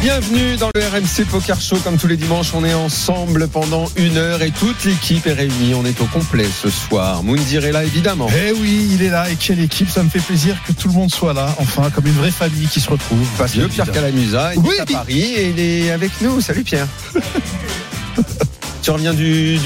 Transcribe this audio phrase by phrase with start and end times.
[0.00, 1.76] Bienvenue dans le RMC Poker Show.
[1.84, 5.74] Comme tous les dimanches, on est ensemble pendant une heure et toute l'équipe est réunie.
[5.74, 7.22] On est au complet ce soir.
[7.22, 8.28] Moundir est là, évidemment.
[8.34, 9.28] Eh oui, il est là.
[9.30, 11.54] Et quelle équipe Ça me fait plaisir que tout le monde soit là.
[11.58, 13.26] Enfin, comme une vraie famille qui se retrouve.
[13.36, 14.74] Parce que Pierre Calamusa il Oui.
[14.78, 16.40] est à Paris et il est avec nous.
[16.40, 16.86] Salut Pierre.
[18.82, 19.58] tu reviens du.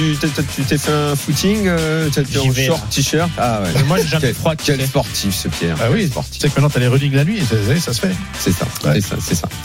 [0.55, 3.69] tu t'es fait un footing euh, t'es en vais, short, t-shirt Ah ouais.
[3.77, 5.77] Mais moi, j'ai jamais Quel- froid, Quel sportif ce Pierre.
[5.81, 6.41] Ah oui, Quel tu sportif.
[6.43, 7.41] sais que maintenant t'as les running la nuit.
[7.45, 8.15] Ça, ça se fait.
[8.39, 8.95] C'est ça, Ouais.
[9.01, 9.49] c'est ça, c'est ça.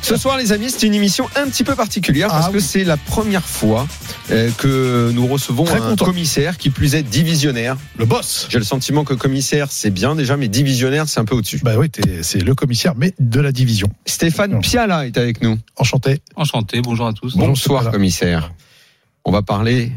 [0.00, 2.62] Ce soir, les amis, c'est une émission un petit peu particulière parce Ah que oui.
[2.62, 3.88] c'est la première fois
[4.30, 6.04] euh, que nous recevons Très un content.
[6.04, 7.76] commissaire qui plus est divisionnaire.
[7.98, 8.46] Le boss.
[8.48, 11.60] J'ai le sentiment que commissaire, c'est bien déjà, mais divisionnaire, c'est un peu au-dessus.
[11.64, 11.90] Bah oui,
[12.22, 13.88] c'est le commissaire, mais de la division.
[14.06, 14.60] Stéphane.
[14.60, 15.58] Piala est avec nous.
[15.76, 16.20] Enchanté.
[16.36, 17.36] Enchanté, bonjour à tous.
[17.36, 18.52] Bonsoir, commissaire.
[19.24, 19.92] On va parler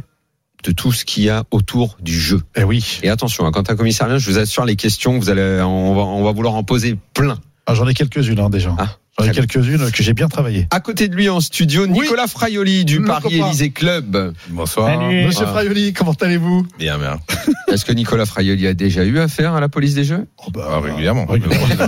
[0.63, 2.41] de tout ce qu'il y a autour du jeu.
[2.55, 2.99] Eh oui.
[3.03, 5.93] Et attention, hein, quand un commissaire vient, je vous assure, les questions, vous allez, on
[5.93, 7.39] va, on va vouloir en poser plein.
[7.67, 8.75] Ah, J'en ai quelques-unes hein, déjà.
[8.77, 10.67] Ah, J'en ai quelques-unes que j'ai bien travaillé.
[10.71, 11.89] À côté de lui en studio, Oui.
[12.01, 13.37] Nicolas Fraioli du Le Paris.
[13.39, 14.33] Élysée Club.
[14.49, 14.87] Bonsoir.
[14.99, 15.25] Salut.
[15.25, 15.45] Monsieur.
[15.47, 16.67] Fraioli, comment allez-vous?
[16.77, 17.17] Bien, bien.
[17.71, 20.27] Est-ce que Nicolas Fraioli a déjà eu affaire à la police des jeux?
[20.45, 21.25] Oh, bah, Ah, régulièrement.
[21.25, 21.67] régulièrement.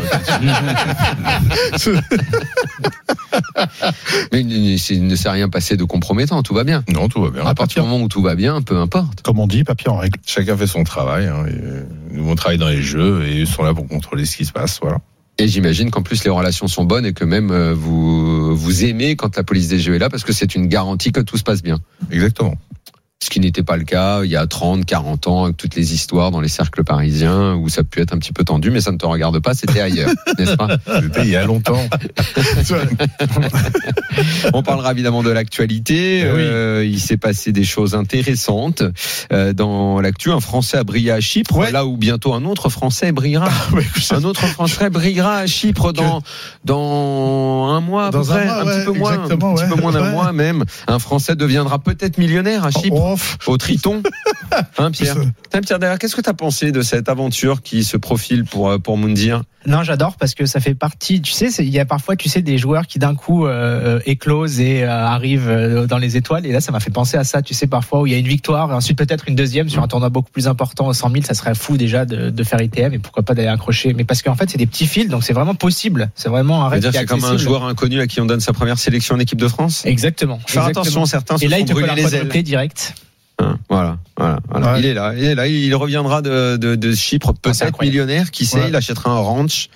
[4.31, 6.83] Mais il ne- s'est rien passé de compromettant, tout va bien.
[6.92, 7.45] Non, tout va bien.
[7.45, 9.22] À partir du moment où tout va bien, peu importe.
[9.22, 10.20] Comme on dit, papier en règle.
[10.25, 11.28] Chacun fait son travail.
[11.28, 14.38] hein, et, nous, on travaille dans les jeux et ils sont là pour contrôler ce
[14.38, 14.80] qui se passe.
[14.81, 15.00] Voilà.
[15.39, 19.16] Et j'imagine qu'en plus les relations sont bonnes et que même euh, vous vous aimez
[19.16, 21.43] quand la police des jeux est là parce que c'est une garantie que tout se
[21.43, 21.80] passe bien.
[22.11, 22.55] Exactement.
[23.20, 25.92] Ce qui n'était pas le cas il y a 30, 40 ans avec toutes les
[25.96, 28.92] histoires dans les cercles parisiens où ça peut être un petit peu tendu mais ça
[28.92, 30.78] ne te regarde pas, c'était ailleurs, n'est-ce pas?
[31.02, 31.82] C'était il y a longtemps.
[34.54, 36.23] On parlera évidemment de l'actualité.
[36.32, 36.42] Oui.
[36.42, 38.83] Euh, il s'est passé des choses intéressantes
[39.33, 40.32] euh, dans l'actu.
[40.32, 41.72] Un Français a brillé à Chypre, Ouais.
[41.72, 43.50] là où bientôt un autre Français brillera.
[43.73, 46.22] Ouais, écoute, Un autre Français brillera à Chypre dans
[46.66, 49.82] dans un mois Dans un près, mois, un ouais, petit peu moins, un petit peu
[49.82, 50.64] moins d'un mois même.
[50.88, 53.07] Un Français deviendra peut-être millionnaire à Chypre, Oh,
[53.45, 54.04] au Triton.
[54.78, 55.18] Hein, Pierre?
[55.52, 58.70] Tiens, Pierre, d'ailleurs, qu'est-ce que tu as pensé de cette aventure qui se profile pour
[58.70, 59.44] euh, pour Moundir?
[59.67, 61.22] Non, j'adore parce que ça fait partie.
[61.22, 64.61] Tu sais, il y a parfois, tu sais, des joueurs qui d'un coup euh, éclosent
[64.61, 66.45] et euh, arrivent euh, dans les étoiles.
[66.45, 67.42] Et là, ça m'a fait penser à ça.
[67.42, 69.83] Tu sais, parfois où il y a une victoire et ensuite peut-être une deuxième sur
[69.83, 72.94] un tournoi beaucoup plus important, 100 000, ça serait fou déjà de, de faire ITM
[72.94, 73.94] et pourquoi pas d'aller accrocher.
[73.94, 76.11] Mais parce qu'en fait, c'est des petits fils, donc c'est vraiment possible.
[76.16, 78.80] C'est vraiment un rêve c'est comme un joueur inconnu à qui on donne sa première
[78.80, 79.86] sélection en équipe de France?
[79.86, 80.39] Exactement.
[80.48, 80.82] Faire exactement.
[80.83, 82.10] attention, certains se Et là, il te les ailes.
[82.10, 82.95] quadrupler direct.
[83.39, 84.73] Hein, Voilà, voilà, voilà.
[84.73, 84.80] Ouais.
[84.80, 85.48] Il est là, il est là.
[85.48, 88.31] Il reviendra de, de, de Chypre, c'est peut-être millionnaire.
[88.31, 88.65] Qui sait Ouais.
[88.70, 89.70] Il achètera un ranch.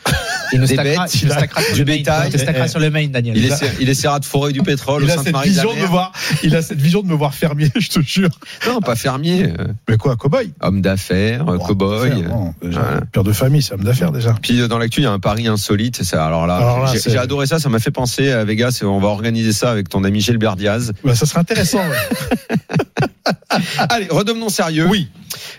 [0.51, 2.31] Il nous Des stackera, bêtes, il nous stackera sur du bétail.
[2.33, 3.37] Il stackera sur le main, Daniel.
[3.37, 5.81] Il, essa- il essaiera de forer du pétrole Il au a cette vision de me
[5.81, 5.91] Mer.
[5.91, 6.11] voir.
[6.43, 8.29] Il a cette vision de me voir fermier, je te jure.
[8.67, 9.43] Non, pas fermier.
[9.59, 10.51] euh, Mais quoi, cow-boy?
[10.61, 12.25] homme d'affaires, euh, Bon, cow-boy.
[12.63, 13.01] Voilà.
[13.11, 14.35] Père de famille, c'est homme d'affaires déjà.
[14.41, 16.01] Puis euh, dans l'actu, il y a un pari insolite.
[16.03, 17.59] Ça, alors là, Alors là, j'ai- adoré ça.
[17.59, 18.79] Ça m'a fait penser à Vegas.
[18.83, 20.93] On va organiser ça avec ton ami Gilbert Diaz.
[21.03, 21.77] Bah, ça serait intéressant.
[21.77, 22.57] ouais.
[23.89, 24.87] Allez, redevenons sérieux.
[24.89, 25.07] Oui.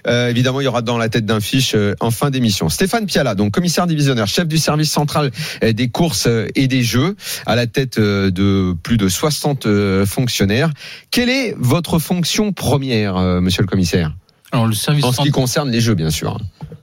[0.06, 2.68] évidemment, il y aura dans la tête d'un fiche euh, en fin d'émission.
[2.68, 5.30] Stéphane Piala, donc commissaire divisionnaire, chef du service central
[5.62, 7.16] euh, des courses euh, et des jeux,
[7.46, 10.70] à la tête euh, de plus de 60 euh, fonctionnaires.
[11.10, 14.12] Quelle est votre fonction première, euh, monsieur le commissaire?
[14.52, 16.38] Alors, le service, En ce qui concerne les jeux, bien sûr.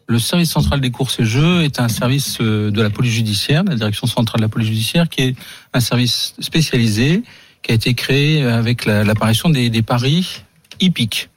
[0.07, 3.63] le service central des courses et jeux est un service euh, de la police judiciaire,
[3.63, 5.35] de la direction centrale de la police judiciaire, qui est
[5.73, 7.21] un service spécialisé
[7.61, 10.41] qui a été créé avec la- l'apparition des, des paris
[10.79, 11.29] hippiques.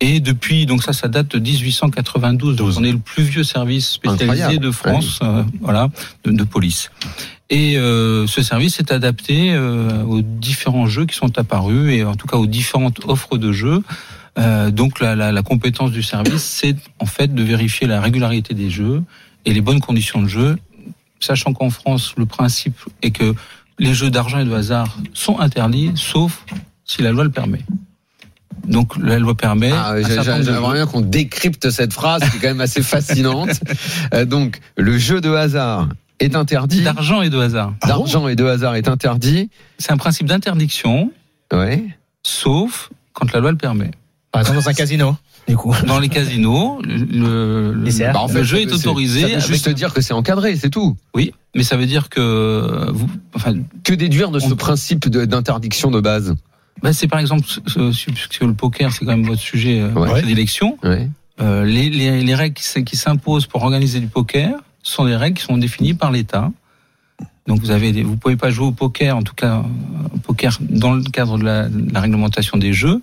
[0.00, 2.56] Et depuis, donc ça, ça date de 1892.
[2.56, 4.64] Donc on est le plus vieux service spécialisé Incroyable.
[4.64, 5.90] de France, euh, voilà,
[6.24, 6.90] de, de police.
[7.50, 12.16] Et euh, ce service est adapté euh, aux différents jeux qui sont apparus et en
[12.16, 13.82] tout cas aux différentes offres de jeux.
[14.70, 18.70] Donc la, la, la compétence du service, c'est en fait de vérifier la régularité des
[18.70, 19.02] jeux
[19.44, 20.56] et les bonnes conditions de jeu,
[21.20, 23.34] sachant qu'en France, le principe est que
[23.78, 26.44] les jeux d'argent et de hasard sont interdits, sauf
[26.84, 27.60] si la loi le permet.
[28.66, 29.72] Donc la loi permet.
[29.72, 33.50] Ah, J'aimerais bien qu'on décrypte cette phrase qui est quand même assez fascinante.
[34.14, 35.88] Euh, donc, le jeu de hasard
[36.20, 36.82] est interdit.
[36.82, 37.74] D'argent et de hasard.
[37.86, 39.48] D'argent et de hasard est interdit.
[39.78, 41.10] C'est un principe d'interdiction,
[41.52, 41.82] Ouais.
[42.22, 43.90] sauf quand la loi le permet.
[44.32, 45.16] Par exemple, dans un casino,
[45.48, 45.74] du coup.
[45.86, 49.20] Dans les casinos, le, le- bah, en fait, le jeu est autorisé.
[49.22, 50.96] Ça veut juste avec- dire que c'est encadré, c'est tout.
[51.14, 53.54] Oui, mais ça veut dire que vous, enfin,
[53.84, 56.34] Que déduire de ce On- principe de- d'interdiction de base?
[56.82, 59.92] Bah, c'est par exemple ce- ce- puisque le poker, c'est quand même votre sujet euh,
[59.92, 60.22] Ouais.
[60.22, 60.78] d'élection.
[60.82, 61.08] Ouais.
[61.40, 65.44] Euh, les, les, les règles qui s'imposent pour organiser du poker sont des règles qui
[65.44, 66.50] sont définies par l'État.
[67.46, 69.62] Donc vous avez, des, vous pouvez pas jouer au poker, en tout cas
[70.14, 73.00] au poker dans le cadre de la, de la réglementation des jeux,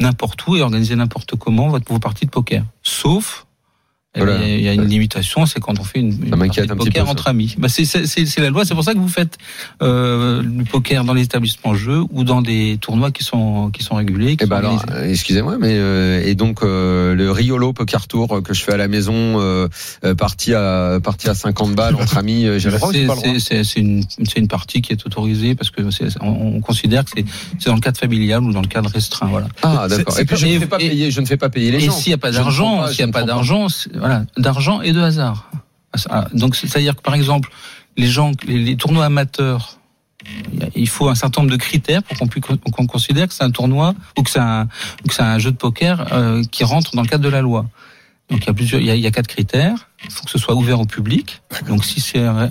[0.00, 3.45] n'importe où et organiser n'importe comment votre vos parties de poker, sauf
[4.16, 4.38] eh Voilà.
[4.38, 7.10] bien, il y a une limitation, c'est quand on fait une, partie de poker peu,
[7.10, 7.54] entre amis.
[7.58, 7.84] Bah c'est
[8.38, 9.36] la loi, c'est pour ça que vous faites
[9.82, 13.94] euh, du poker dans les établissements jeux ou dans des tournois qui sont qui sont
[13.96, 14.36] régulés.
[14.36, 18.42] Qui Eh ben alors, euh, excusez-moi, mais euh, et donc euh, le Riolo Poker Tour
[18.42, 19.68] que je fais à la maison, euh,
[20.04, 22.46] euh, parti à parti à 50 balles entre amis,
[23.38, 25.82] C'est- une, c'est une partie qui est autorisée parce que
[26.20, 27.10] on, on considère que
[27.58, 29.26] c'est dans le cadre familial ou dans le cadre restreint.
[29.26, 29.48] Voilà.
[29.62, 30.18] Ah d'accord.
[30.18, 31.86] Et puis je ne fais pas et- payer, je ne fais pas payer les Et
[31.86, 31.92] gens.
[31.92, 33.66] s'il n'y a pas d'argent, s'il n'y a pas d'argent,
[34.06, 35.50] voilà, d'argent et de hasard.
[36.10, 37.50] Ah, Donc c'est-à-dire que par exemple,
[37.96, 39.78] les gens, les, les tournois amateurs,
[40.74, 43.50] il faut un certain nombre de critères pour qu'on puisse qu'on considère que c'est un
[43.50, 44.64] tournoi ou que c'est un,
[45.04, 47.40] ou que c'est un jeu de poker euh, qui rentre dans le cadre de la
[47.42, 47.66] loi.
[48.28, 49.88] Donc il y a plusieurs, il y a, il y a quatre critères.
[50.04, 51.40] Il faut que ce soit ouvert au public.
[51.68, 52.50] Donc si c'est un-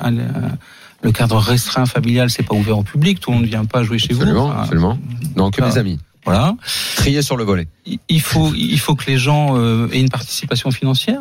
[1.01, 3.19] le cadre restreint familial, c'est pas ouvert au public.
[3.19, 4.51] Tout le monde ne vient pas jouer chez Absolument, vous.
[4.53, 4.97] Enfin, absolument.
[5.35, 5.67] Non, que Ah.
[5.67, 5.99] mes amis.
[6.23, 6.55] Voilà.
[6.95, 7.67] Trier sur le volet.
[7.85, 11.19] Il- Il faut, il faut que les gens euh, aient une participation financière.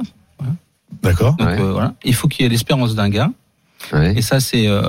[1.02, 1.34] D'accord.
[1.36, 1.60] Donc Ouais.
[1.60, 3.30] euh, voilà, il faut qu'il y ait l'espérance d'un gars.
[3.92, 4.16] Ouais.
[4.16, 4.88] Et ça, c'est euh,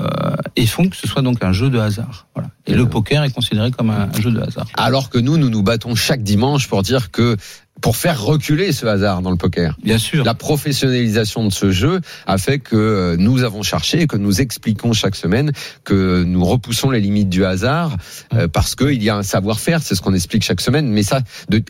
[0.54, 2.26] et il faut que ce soit donc un jeu de hasard.
[2.34, 2.48] Voilà.
[2.66, 4.66] Et le poker est considéré comme un, un jeu de hasard.
[4.74, 7.36] Alors que nous, nous nous battons chaque dimanche pour dire que
[7.80, 9.76] pour faire reculer ce hasard dans le poker.
[9.82, 10.24] Bien sûr.
[10.24, 14.40] La professionnalisation de ce jeu a fait que euh, nous avons cherché et que nous
[14.40, 15.52] expliquons chaque semaine
[15.84, 17.96] que nous repoussons les limites du hasard
[18.34, 20.88] euh, parce qu'il y a un savoir-faire, c'est ce qu'on explique chaque semaine.
[20.88, 21.20] Mais ça,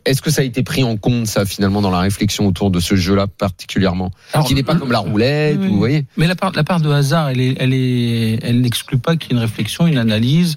[0.05, 2.81] est-ce que ça a été pris en compte ça finalement dans la réflexion autour de
[2.81, 6.05] ce jeu-là particulièrement, Alors, qui n'est pas comme la roulette, oui, vous voyez?
[6.17, 9.33] Mais la part, la part de hasard, elle est, elle est, elle n'exclut pas qu'il
[9.33, 10.57] y ait une réflexion, une analyse,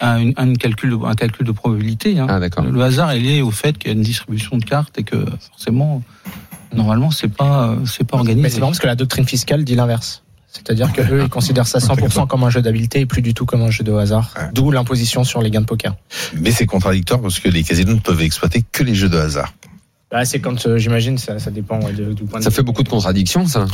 [0.00, 2.18] un, un calcul, de, un calcul de probabilité.
[2.18, 2.26] Hein.
[2.28, 2.64] Ah d'accord.
[2.64, 6.02] Le hasard, est au fait qu'il y a une distribution de cartes et que forcément,
[6.74, 8.42] normalement, c'est pas, c'est pas organisé.
[8.42, 10.22] Mais c'est marrant parce que la doctrine fiscale dit l'inverse.
[10.52, 13.46] C'est-à-dire que eux, ils considèrent ça 100% comme un jeu d'habileté et plus du tout
[13.46, 14.34] comme un jeu de hasard.
[14.36, 14.48] Ouais.
[14.52, 15.94] D'où l'imposition sur les gains de poker.
[16.40, 19.54] Mais c'est contradictoire parce que les casinos ne peuvent exploiter que les jeux de hasard.
[20.10, 22.64] Bah, c'est quand, euh, j'imagine, ça, ça dépend ouais, de- du point de Ça fait
[22.64, 23.66] beaucoup de contradictions, ça.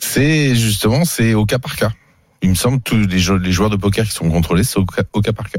[0.00, 1.92] C'est justement, c'est au cas par cas.
[2.44, 4.78] Il me semble que tous les, jou- les joueurs de poker qui sont contrôlés, c'est
[4.78, 5.58] au cas, au cas par cas.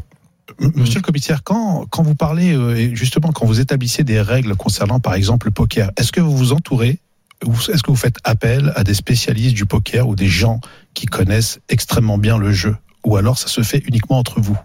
[0.76, 5.00] Monsieur le commissaire, quand, quand vous parlez, euh, justement, quand vous établissez des règles concernant,
[5.00, 7.00] par exemple, le poker, est-ce que vous vous entourez,
[7.46, 10.62] ou est-ce que vous faites appel à des spécialistes du poker ou des gens
[10.94, 12.78] qui connaissent extrêmement bien le jeu?
[13.04, 14.58] Ou alors ça se fait uniquement entre vous?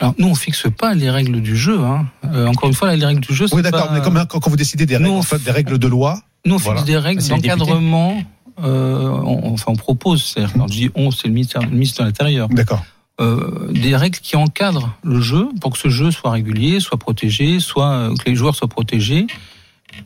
[0.00, 1.78] Alors, nous, on fixe pas les règles du jeu.
[1.80, 2.06] Hein.
[2.24, 4.40] Euh, encore une fois, là, les règles du jeu, Oui, c'est d'accord, pas- mais quand,
[4.40, 6.84] quand vous décidez des règles, Nous, en fait, des règles de loi, Nous, on fixe
[6.84, 8.22] des règles d'encadrement.
[8.62, 12.00] Euh, on- enfin, on propose, c'est-à-dire, quand je dis on, c'est le ministère, le ministre
[12.02, 12.84] de l'Intérieur, d'accord.
[13.20, 17.60] euh, des règles qui encadrent le jeu pour que ce jeu soit régulier, soit protégé,
[17.60, 19.26] soit euh, que les joueurs soient protégés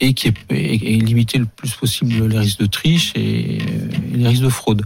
[0.00, 3.62] et qui est, et, et limiter le plus possible les risques de triche et, et
[4.14, 4.82] les risques de fraude.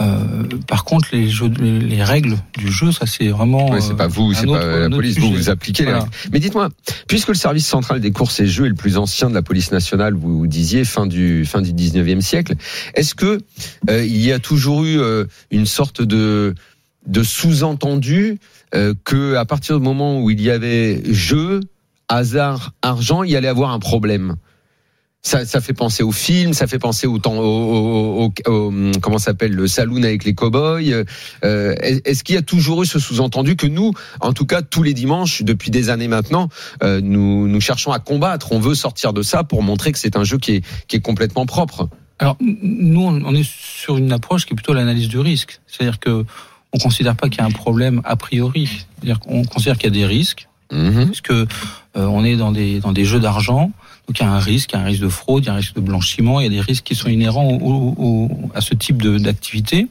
[0.00, 3.70] Euh, par contre, les, jeux, les, les règles du jeu, ça c'est vraiment.
[3.70, 5.18] Oui, c'est euh, pas vous, un c'est pas la police.
[5.18, 6.04] Vous, vous appliquez les Voilà.
[6.04, 6.16] règles.
[6.32, 6.70] Mais dites-moi,
[7.08, 9.70] puisque le service central des courses et jeux est le plus ancien de la police
[9.70, 12.54] nationale, vous disiez fin du fin du 19e siècle,
[12.94, 13.40] est-ce que
[13.90, 16.54] euh, il y a toujours eu euh, une sorte de
[17.06, 18.38] de sous-entendu
[18.74, 21.60] euh, que à partir du moment où il y avait jeu,
[22.08, 24.36] hasard, argent, il y allait avoir un problème?
[25.24, 28.72] Ça, ça fait penser au film, ça fait penser au temps, au, au- au- au-
[29.00, 31.04] comment s'appelle le saloon avec les cow-boys.
[31.44, 34.82] Euh, Est-ce qu'il y a toujours eu ce sous-entendu que nous, en tout cas tous
[34.82, 36.48] les dimanches depuis des années maintenant,
[36.82, 38.50] euh, nous nous cherchons à combattre.
[38.50, 41.00] On veut sortir de ça pour montrer que c'est un jeu qui est qui est
[41.00, 41.88] complètement propre.
[42.18, 45.60] Alors, nous, on est sur une approche qui est plutôt l'analyse du risque.
[45.68, 46.24] C'est-à-dire que
[46.72, 48.68] on considère pas qu'il y a un problème a priori.
[48.96, 51.06] C'est-à-dire qu'on considère qu'il y a des risques, Mhm.
[51.06, 51.46] puisque euh,
[51.96, 53.70] on est dans des dans des jeux d'argent.
[54.08, 55.50] Donc il y a un risque, il y a un risque de fraude, il y
[55.50, 57.94] a un risque de blanchiment, il y a des risques qui sont inhérents au, au-
[57.98, 59.88] au- à ce type d'activité.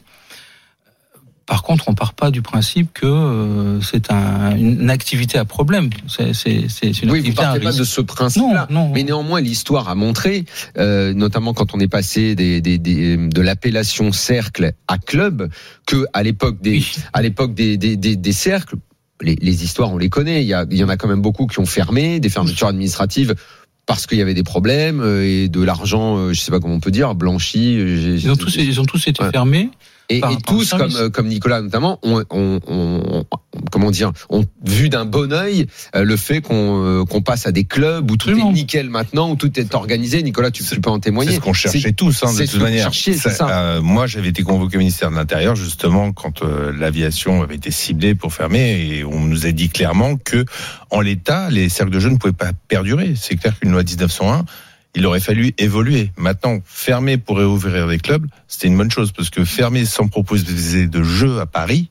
[1.47, 5.89] Par contre, on part pas du principe que euh, c'est un, une activité à problème.
[6.07, 7.79] C'est une Oui, vous activité à partez pas risque.
[7.79, 8.67] de ce principe-là.
[8.93, 10.45] Mais néanmoins, l'histoire a montré,
[10.77, 15.49] euh, notamment quand on est passé des, des, des- de l'appellation cercle à club,
[15.85, 16.91] que à l'époque des, Oui.
[17.11, 18.75] à l'époque des, cercles,
[19.21, 20.43] les, les histoires on les connaît.
[20.43, 22.67] Il y, a, il y en a quand même beaucoup qui ont fermé, des fermetures
[22.67, 23.35] administratives
[23.85, 26.75] parce qu'il y avait des problèmes euh, et de l'argent, euh, je sais pas comment
[26.75, 27.77] on peut dire, blanchi.
[27.79, 29.31] euh, Ils ont tous, ils ont tous été Ouais.
[29.31, 29.69] fermés.
[30.17, 30.73] Et, par- et par le tous,
[31.13, 33.25] comme, Nicolas notamment, ont, ont, ont- ont-
[33.71, 37.51] comment dire, ont vu d'un bon œil euh, le fait qu'on euh, qu'on passe à
[37.51, 38.49] des clubs où tout Absolument.
[38.51, 40.23] est nickel maintenant, où tout est organisé.
[40.23, 41.31] Nicolas, tu, tu peux en témoigner.
[41.31, 42.91] C'est ce qu'on cherchait tous, hein, de toute manière.
[42.93, 43.47] ça.
[43.49, 47.71] euh, moi, j'avais été convoqué au ministère de l'Intérieur justement quand euh, l'aviation avait été
[47.71, 50.45] ciblée pour fermer, et on nous a dit clairement que,
[50.89, 53.13] en l'état, les cercles de jeux ne pouvaient pas perdurer.
[53.15, 54.45] C'est clair qu'une loi 1901
[54.95, 56.11] il aurait fallu évoluer.
[56.17, 60.87] Maintenant, fermer pour réouvrir des clubs, c'était une bonne chose parce que fermer sans proposer
[60.87, 61.89] de jeu à Paris,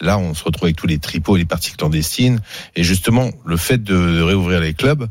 [0.00, 2.40] là, on se retrouve avec tous les tripots et les parties clandestines.
[2.76, 5.08] Et justement, le fait de, de réouvrir les clubs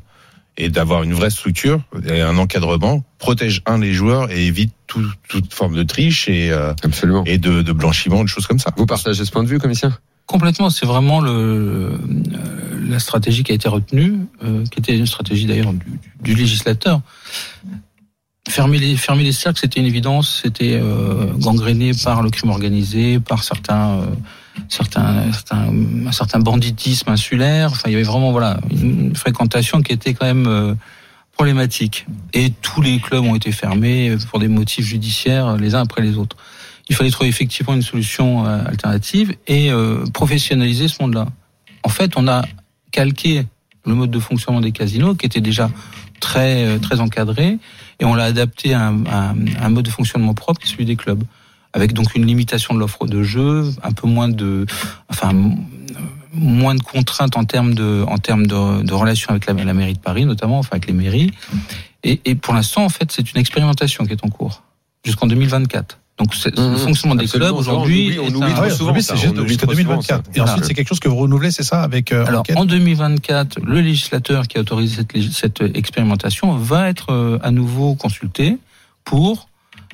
[0.57, 5.11] et d'avoir une vraie structure et un encadrement protège un les joueurs et évite tout-
[5.27, 7.23] toute forme de triche et, euh, Absolument.
[7.25, 8.71] et de, de blanchiment, de choses comme ça.
[8.77, 10.01] Vous partagez ce point de vue, commissaire?
[10.27, 11.97] Complètement, c'est vraiment le, euh,
[12.87, 17.01] la stratégie qui a été retenue, euh, qui était une stratégie d'ailleurs du, du législateur.
[18.47, 23.19] Fermer les, fermer les cercles, c'était une évidence, c'était euh, gangréné par le crime organisé,
[23.19, 24.05] par certains, euh,
[24.69, 25.67] certains, certains,
[26.05, 27.71] un certain banditisme insulaire.
[27.71, 30.75] Enfin, il y avait vraiment voilà une fréquentation qui était quand même euh,
[31.31, 32.05] problématique.
[32.33, 36.17] Et tous les clubs ont été fermés pour des motifs judiciaires, les uns après les
[36.17, 36.37] autres.
[36.89, 41.27] Il fallait trouver effectivement une solution euh, alternative et euh, professionnaliser ce monde-là.
[41.83, 42.45] En fait, on a
[42.95, 43.45] calqué
[43.85, 45.69] le mode de fonctionnement des casinos qui était déjà
[46.21, 47.57] très euh, très encadré
[47.99, 51.23] et on l'a adapté à un, mode de fonctionnement propre celui des clubs
[51.73, 54.65] avec donc une limitation de l'offre de jeu, un peu moins de
[55.09, 55.57] enfin m-
[56.33, 59.99] moins de contraintes en termes de en termes de, relations avec la, la mairie de
[60.09, 61.31] Paris notamment enfin avec les mairies
[62.03, 64.63] et, et pour l'instant en fait c'est une expérimentation qui est en cours
[65.03, 65.99] jusqu'en 2024.
[66.17, 68.93] Donc c'est- Mmh, le fonctionnement des clubs aujourd'hui On oublie- on est oublie ouais, souvent,
[68.93, 70.05] oui, ça, c'est on juste oublie souvent, 2024.
[70.05, 70.13] ça.
[70.15, 70.63] Et ensuite, Voilà.
[70.67, 73.81] c'est quelque chose que vous renouvelez, c'est ça, avec euh, Alors, enquête en 2024, le
[73.81, 78.57] législateur qui a autorisé cette, cette expérimentation va être euh, à nouveau consulté
[79.03, 79.49] pour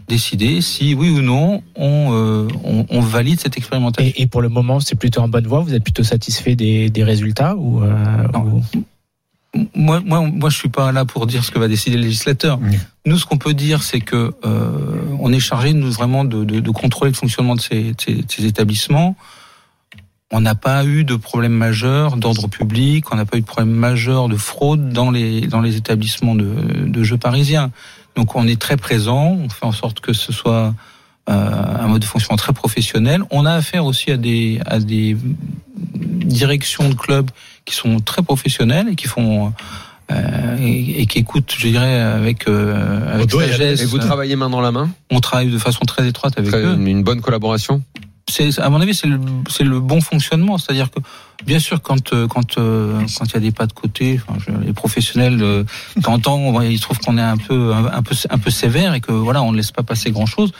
[0.07, 4.11] décider si, oui ou non, on, euh, on, on valide cette expérimentation.
[4.15, 5.61] Et, et pour le moment, c'est plutôt en bonne voie.
[5.61, 7.95] Vous êtes plutôt satisfait des, des résultats ou, euh,
[8.33, 8.61] Non.
[8.75, 8.83] ou-
[9.75, 12.57] Moi, moi, moi, je suis pas là pour dire ce que va décider le législateur.
[13.05, 16.61] Nous, ce qu'on peut dire, c'est que euh, on est chargé, nous, vraiment, de, de,
[16.61, 19.17] de contrôler le fonctionnement de ces, de ces, de ces établissements.
[20.31, 23.73] On n'a pas eu de problème majeur d'ordre public, on n'a pas eu de problème
[23.75, 26.53] majeur de fraude dans les dans les établissements de,
[26.87, 27.71] de jeux parisiens.
[28.15, 30.73] Donc, on est très présent, on fait en sorte que ce soit
[31.29, 33.23] euh, un mode de fonctionnement très professionnel.
[33.31, 35.17] On a affaire aussi à des à des
[36.25, 37.29] directions de clubs
[37.65, 39.53] qui sont très professionnelles et qui font
[40.11, 43.81] euh, et, et qui écoutent, je dirais, avec euh, avec sagesse.
[43.81, 44.89] Et vous travaillez main dans la main?
[45.09, 46.73] On travaille de façon très étroite avec Très- eux.
[46.77, 47.81] une, bonne collaboration?
[48.29, 50.99] C'est à mon avis, c'est le bon fonctionnement, c'est-à-dire que
[51.45, 54.39] bien sûr quand euh, quand euh, quand il y a des pas de côté, enfin,
[54.39, 55.63] je- les professionnels, euh,
[55.97, 58.49] de temps en temps, ils trouvent qu'on est un peu un, un peu un peu
[58.51, 60.51] sévère et que voilà, on ne laisse pas passer grand chose.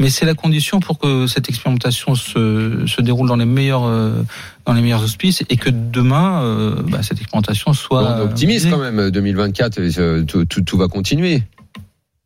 [0.00, 4.22] Mais c'est la condition pour que cette expérimentation se, se déroule dans les meilleurs euh,
[4.66, 8.02] dans les meilleurs auspices et que demain euh, bah, cette expérimentation soit.
[8.02, 11.42] On est optimiste quand même, 2024, euh, tout, tout, tout va continuer.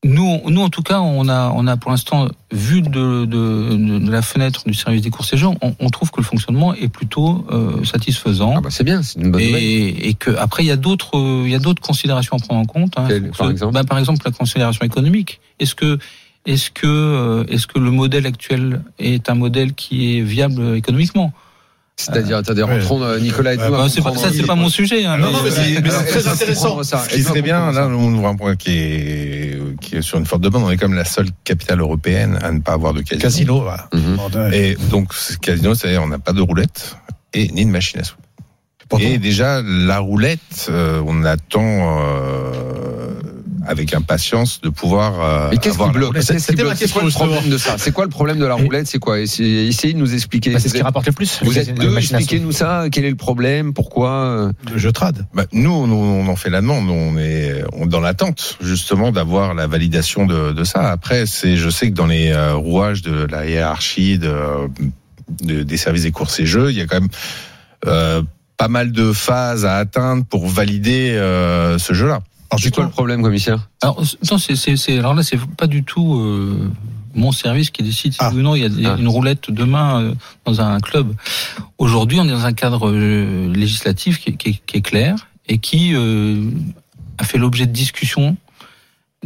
[0.05, 4.11] Nous, nous en tout cas, on a, on a pour l'instant vu de, de, de
[4.11, 6.87] la fenêtre du service des courses et jeux, on, on trouve que le fonctionnement est
[6.89, 8.55] plutôt euh, satisfaisant.
[8.59, 9.63] Ah bah c'est bien, c'est une bonne nouvelle.
[9.65, 12.61] et, et que après il y a d'autres il y a d'autres considérations à prendre
[12.61, 12.93] en compte.
[12.99, 13.09] hein.
[13.37, 15.41] Par Ce- exemple bah, par exemple la considération économique.
[15.59, 15.99] Est-ce que
[16.47, 21.33] est-ce que euh, est-ce que le modèle actuel est un modèle qui est viable économiquement?
[21.99, 22.75] C'est-à-dire, attendez, ouais.
[22.79, 24.21] rentrons euh, Nicolas et bah, c'est pas, comprendre.
[24.21, 25.07] Ça c'est pas mon sujet.
[25.07, 26.83] hein, Non, non, mais c'est- mais c'est très intéressant.
[26.83, 26.99] ça.
[26.99, 30.27] Ce qui serait bien, là, on ouvre un point qui est, qui est sur une
[30.27, 30.65] forte demande.
[30.65, 33.23] On est comme la seule capitale européenne à ne pas avoir de casino.
[33.23, 33.89] Casino, voilà.
[33.95, 34.53] Mhm.
[34.53, 36.97] Et donc, ce casino, c'est-à-dire on n'a pas de roulette
[37.33, 38.17] et ni de machine à sous.
[39.01, 43.15] Et déjà, la roulette, euh, on attend euh,
[43.67, 47.03] avec impatience de pouvoir euh, Mais qu'est-ce avoir qui bloque C'était ma bloque C'est quoi
[47.03, 49.67] question, le problème de ça C'est quoi le problème de la roulette C'est quoi Essayez
[49.67, 50.53] essayez de nous expliquer.
[50.53, 51.41] Bah, c'est ce qui rapporte le plus.
[51.43, 52.87] Vous êtes deux, expliquez-nous ça.
[52.91, 55.27] Quel est le problème Pourquoi euh, Le jeu trad.
[55.35, 56.89] Bah, nous, on, on en fait la demande.
[56.91, 60.91] On est on est dans l'attente justement d'avoir la validation de, de ça.
[60.91, 64.35] Après, c'est, je sais que dans les euh, rouages de la hiérarchie de,
[65.43, 67.09] de- des services des courses et jeux, il y a quand même
[67.87, 68.23] euh,
[68.57, 72.21] pas mal de phases à atteindre pour valider euh, ce jeu-là.
[72.57, 75.67] Alors, C'est quoi le problème, commissaire Alors, non, c'est, c'est, c'est- alors là, c'est pas
[75.67, 76.71] du tout euh,
[77.15, 78.31] mon service qui décide si Ah.
[78.33, 78.97] oui ou non il y a des- Ah.
[78.99, 81.15] une roulette demain euh, dans un club.
[81.79, 85.29] Aujourd'hui, on est dans un cadre euh, législatif qui, est- qui est- qui est clair
[85.49, 86.51] et qui euh,
[87.19, 88.37] a fait l'objet de discussions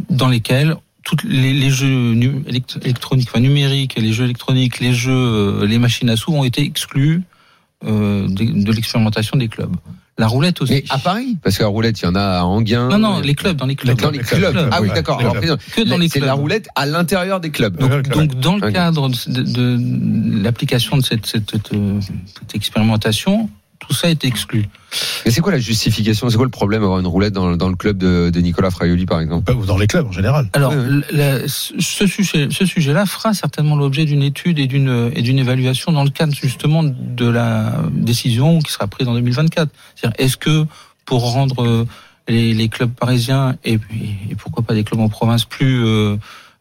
[0.09, 2.43] dans lesquelles toutes les, les jeux nu-
[2.83, 6.61] électroniques, enfin numériques, les jeux électroniques, les jeux, euh, les machines à sous ont été
[6.61, 7.23] exclus
[7.85, 9.75] euh, de, de l'expérimentation des clubs.
[10.21, 10.73] La roulette aussi.
[10.73, 12.89] Mais à Paris Parce que la roulette, il y en a à Anguin.
[12.89, 13.99] non, non, les clubs, dans les clubs.
[13.99, 14.69] Dans les clubs.
[14.71, 15.17] Ah oui, d'accord.
[15.75, 16.27] Que dans les C'est clubs.
[16.27, 17.75] la roulette à l'intérieur des clubs.
[18.09, 19.41] Donc, dans le cadre de, de-
[19.77, 21.99] de l'application de cette, cette, cette, euh,
[22.39, 23.49] cette expérimentation,
[23.91, 24.69] tout ça est exclu.
[25.25, 26.29] Mais c'est quoi la justification?
[26.29, 29.05] C'est quoi le problème d'avoir une roulette dans, dans le club de, de Nicolas Fraioli,
[29.05, 29.51] par exemple?
[29.53, 30.49] Ou dans les clubs en général.
[30.53, 30.73] Alors,
[31.11, 35.91] la- ce sujet, ce sujet-là fera certainement l'objet d'une étude et d'une et d'une évaluation
[35.91, 39.69] dans le cadre justement de la décision qui sera prise en 2024.
[39.95, 40.65] C'est-à-dire, est-ce que
[41.05, 41.85] pour rendre euh,
[42.29, 43.77] les, les clubs parisiens et
[44.37, 46.15] pourquoi pas des clubs en province plus euh,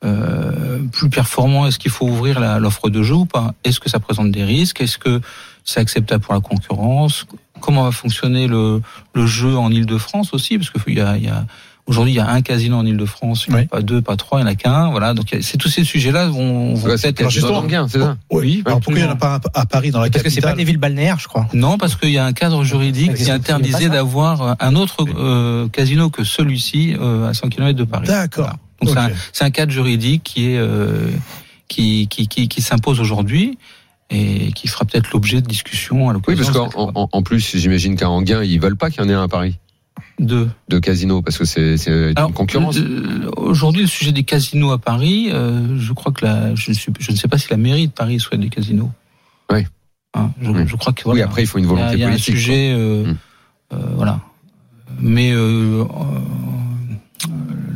[0.04, 1.66] euh, plus performants?
[1.66, 3.54] Est-ce qu'il faut ouvrir la- l'offre de jeu ou pas?
[3.64, 4.80] Est-ce que ça présente des risques?
[4.80, 5.20] Est-ce que
[5.64, 7.26] c'est acceptable pour la concurrence
[7.60, 8.80] Comment va fonctionner le,
[9.12, 10.56] le jeu en Ile-de-France aussi?
[10.56, 11.44] Parce que il y a, il y a
[11.86, 13.68] aujourd'hui il y a un casino en Ile-de-France, il n'y en a Oui.
[13.68, 14.90] pas deux, pas trois, il n'y en a qu'un.
[14.90, 18.16] Voilà, donc c'est tous ces sujets-là vont, vont Ouais, c'est peut-être être justement- c'est ça
[18.30, 18.62] Oui.
[18.64, 20.40] Alors pourquoi il n'y en a pas un à Paris dans la Parce que c'est
[20.40, 21.48] pas capitale des villes balnéaires, je crois.
[21.52, 26.08] Non, parce qu'il y a un cadre juridique qui interdisait d'avoir un autre euh, casino
[26.08, 28.06] que celui-ci euh, à 100 km de Paris.
[28.06, 28.44] D'accord.
[28.44, 28.58] Voilà.
[28.80, 31.10] Donc c'est un- c'est un, cadre juridique qui est euh,
[31.68, 33.58] qui qui, qui, qui s'impose aujourd'hui
[34.10, 36.52] et qui fera peut-être l'objet de discussions à Oui, l'occasion.
[36.64, 39.14] parce qu'en en, en plus, j'imagine qu'à Anguin, ils veulent pas qu'il y en ait
[39.14, 39.58] un à Paris
[40.18, 42.78] de de casino parce que c'est une concurrence.
[43.36, 46.92] Aujourd'hui, le sujet des casinos à Paris, euh, je crois que la, je, ne suis-
[46.98, 48.90] je ne sais pas si la mairie de Paris souhaite des casinos.
[49.50, 49.64] Oui.
[50.14, 50.62] Hein, je, Oui.
[50.66, 52.08] je crois que Oui, après, il faut une Il y a- volonté il y a,
[52.08, 52.34] politique.
[52.34, 53.16] un sujet, euh, Mm.
[53.72, 54.20] euh, voilà.
[55.00, 55.32] Mais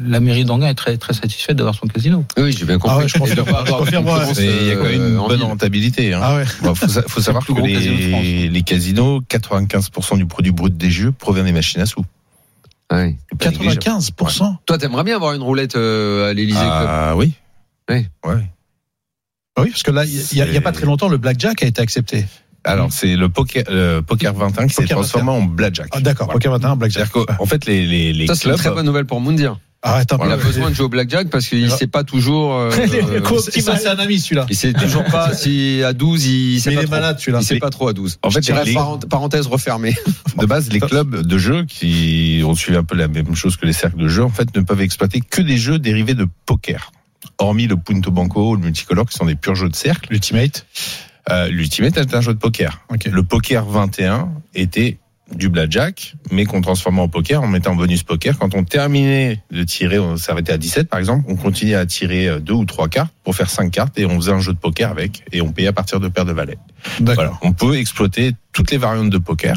[0.04, 2.24] la mairie d'Anguin est très très satisfaite d'avoir son casino.
[2.38, 2.96] Oui, j'ai bien compris.
[2.96, 3.34] Ah ouais, je ouais.
[3.34, 6.12] concurrence, Mais il y a quand même euh, une en bonne rentabilité.
[6.14, 6.20] Hein.
[6.22, 6.44] Ah ouais.
[6.62, 11.12] Bon, faut, sa- faut savoir que les, les casinos, 95% du produit brut des jeux
[11.12, 12.04] provient des machines à sous.
[12.92, 13.16] Ouais.
[13.32, 13.80] C'est pas négligeable.
[13.80, 14.56] 95%.
[14.66, 16.70] Toi, t'aimerais bien avoir une roulette euh, à l'Élysée Club?
[16.70, 17.32] Ah oui.
[17.90, 18.06] Oui.
[18.24, 18.34] Ouais.
[19.56, 21.66] Ah Oui, parce que là, il y a- il pas très longtemps, le blackjack a
[21.66, 22.26] été accepté.
[22.66, 25.88] Alors c'est le poker, le poker 21 qui s'est transformé en blackjack.
[25.92, 26.38] Ah, D'accord, Voilà.
[26.38, 27.08] Poker 21, blackjack.
[27.12, 29.58] C'est-à-dire qu'en fait les les, les Ça, c'est une très bonne nouvelle pour Moundir.
[29.86, 32.54] Arrête un Il a besoin de jouer au blackjack parce qu'il sait pas toujours.
[32.58, 34.46] euh, euh, C'est ça, c'est un ami celui-là.
[34.48, 36.94] il sait toujours pas si à 12 il sait Mais il pas est trop.
[36.94, 37.38] malade celui-là.
[37.42, 38.18] Il sait pas trop à 12.
[38.22, 39.94] En fait, Je dirais les- parent- parenthèse refermée.
[40.38, 43.66] De base, les clubs de jeux qui ont suivi un peu la même chose que
[43.66, 46.90] les cercles de jeux, en fait, ne peuvent exploiter que des jeux dérivés de poker.
[47.38, 50.08] Hormis le Punto Banco ou le Multicolor, qui sont des purs jeux de cercle.
[50.10, 50.66] L'Ultimate.
[51.30, 52.80] Euh, L'Ultimate est un jeu de poker.
[52.90, 53.04] Ok.
[53.06, 54.98] Le Poker 21 était
[55.32, 58.38] du blackjack, mais qu'on transformait en poker en mettant en bonus poker.
[58.38, 62.28] Quand on terminait de tirer, on s'arrêtait à 17 par exemple, on continuait à tirer
[62.28, 64.58] euh, deux ou trois cartes pour faire cinq cartes et on faisait un jeu de
[64.58, 66.58] poker avec et on payait à partir de paires de valets.
[67.00, 67.32] Voilà.
[67.42, 69.56] On peut exploiter toutes les variantes de poker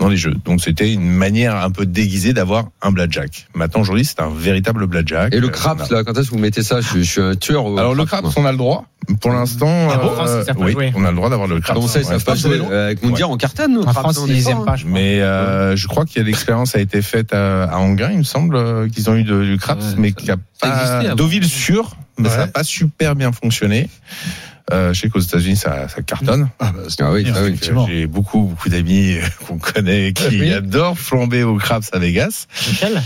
[0.00, 0.34] dans les jeux.
[0.44, 3.46] Donc c'était une manière un peu déguisée d'avoir un blackjack.
[3.54, 5.32] Maintenant aujourd'hui c'est un véritable blackjack.
[5.34, 6.80] Et le Euh, craps, on a- là, quand est-ce que vous mettez ça?
[6.80, 7.64] Je, je suis un tueur.
[7.66, 8.86] au Alors le craps, on a le droit.
[9.20, 11.76] Pour l'instant, Ah bon, euh, en oui, on a le droit d'avoir le craps.
[11.76, 12.12] Comment ça, ils Ouais.
[12.12, 14.64] savent pas jouer Euh, Avec Moundir, on cartonne, nous, En France, on ils aiment hein.
[14.64, 14.76] pas.
[14.76, 14.86] je.
[14.86, 18.18] Mais euh, je crois qu'il y a l'expérience a été faite à, à Anguin, il
[18.18, 20.68] me semble, euh, qu'ils ont eu de- du craps, Ouais, mais ça- qui a ça
[20.68, 21.14] pas avant.
[21.16, 23.90] Deauville sûr, mais ça n'a pas super bien fonctionné.
[24.72, 26.48] Euh, je sais qu'aux États-Unis ça, ça cartonne.
[26.58, 27.86] Ah, bah, Ah oui, ça, oui, effectivement.
[27.86, 30.52] J'ai beaucoup beaucoup d'amis euh, qu'on connaît qui Oui.
[30.52, 32.46] adorent flamber au craps à Vegas.
[32.68, 33.02] Michel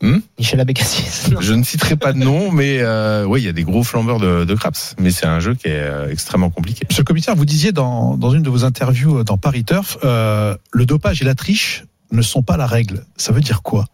[0.00, 1.30] Hmm Michel Abécassis.
[1.40, 4.18] Je ne citerai pas de nom, mais euh, oui, il y a des gros flambeurs
[4.18, 4.96] de, de craps.
[4.98, 6.84] Mais c'est un jeu qui est euh, extrêmement compliqué.
[6.88, 10.56] Monsieur le commissaire, vous disiez dans, dans une de vos interviews dans Paris Turf, euh,
[10.72, 13.04] le dopage et la triche ne sont pas la règle.
[13.16, 13.86] Ça veut dire quoi?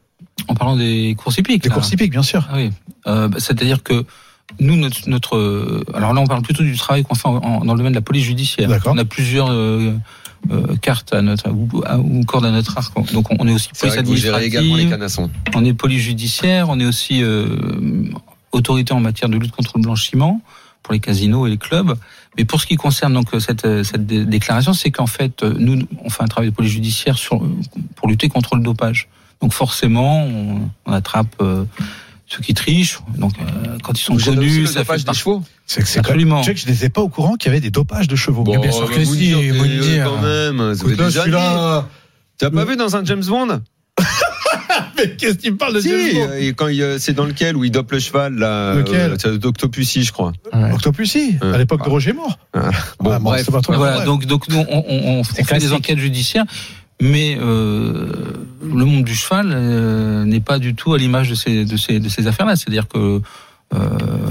[0.49, 1.65] En parlant des courses hippiques.
[1.65, 1.75] Les là.
[1.75, 2.47] courses hippiques, bien sûr.
[2.51, 2.71] Ah oui.
[3.07, 4.05] Euh, bah, C'est-à-dire que
[4.61, 7.65] nous, notre, notre, euh, alors là, on parle plutôt du travail qu'on fait en- en-
[7.65, 8.69] dans le domaine de la police judiciaire.
[8.69, 8.93] D'accord.
[8.95, 9.93] On a plusieurs euh,
[10.51, 12.93] euh, cartes à notre ou, à- ou cordes à notre arc.
[13.13, 15.31] Donc, on est aussi C'est police gérez également les administrative, canassons.
[15.55, 17.47] on est police judiciaire, on est aussi euh,
[18.53, 20.41] autorité en matière de lutte contre le blanchiment
[20.83, 21.95] pour les casinos et les clubs.
[22.37, 26.09] Mais pour ce qui concerne donc cette, cette dé- déclaration, c'est qu'en fait, nous, on
[26.09, 27.43] fait un travail de police judiciaire sur,
[27.97, 29.09] pour lutter contre le dopage.
[29.43, 31.65] Donc forcément, on, on attrape euh,
[32.29, 32.99] ceux qui trichent.
[33.17, 36.41] Donc euh, quand ils sont connus, ça dopage fait des chevaux C'est que c'est Absolument.
[36.43, 38.43] Tu sais que je n'étais pas au courant qu'il y avait des dopages de chevaux.
[38.45, 40.05] Bon, bien sûr que vous si, dire, vous dire.
[40.05, 41.89] Quand même, ça fait Écoute, là.
[42.39, 43.61] T'as pas vu dans un James Bond
[44.97, 47.13] Mais qu'est-ce qu'il me parle de Si, James Bond euh, et quand il, euh, c'est
[47.13, 50.33] dans lequel où il dope le cheval là, Lequel euh, c'est d'Octopussy, je crois.
[50.73, 51.55] Octopussy, Ouais.
[51.55, 52.39] à l'époque de Roger Moore.
[52.55, 53.43] Bon, Ah, bon, bref.
[53.45, 56.45] c'est pas trop Voilà, donc donc nous, on, on, on fait des enquêtes judiciaires,
[57.01, 58.13] mais euh,
[58.63, 62.57] le monde du cheval euh, n'est pas du tout à l'image de ces affaires-là.
[62.57, 63.21] C'est-à-dire que
[63.75, 63.79] euh,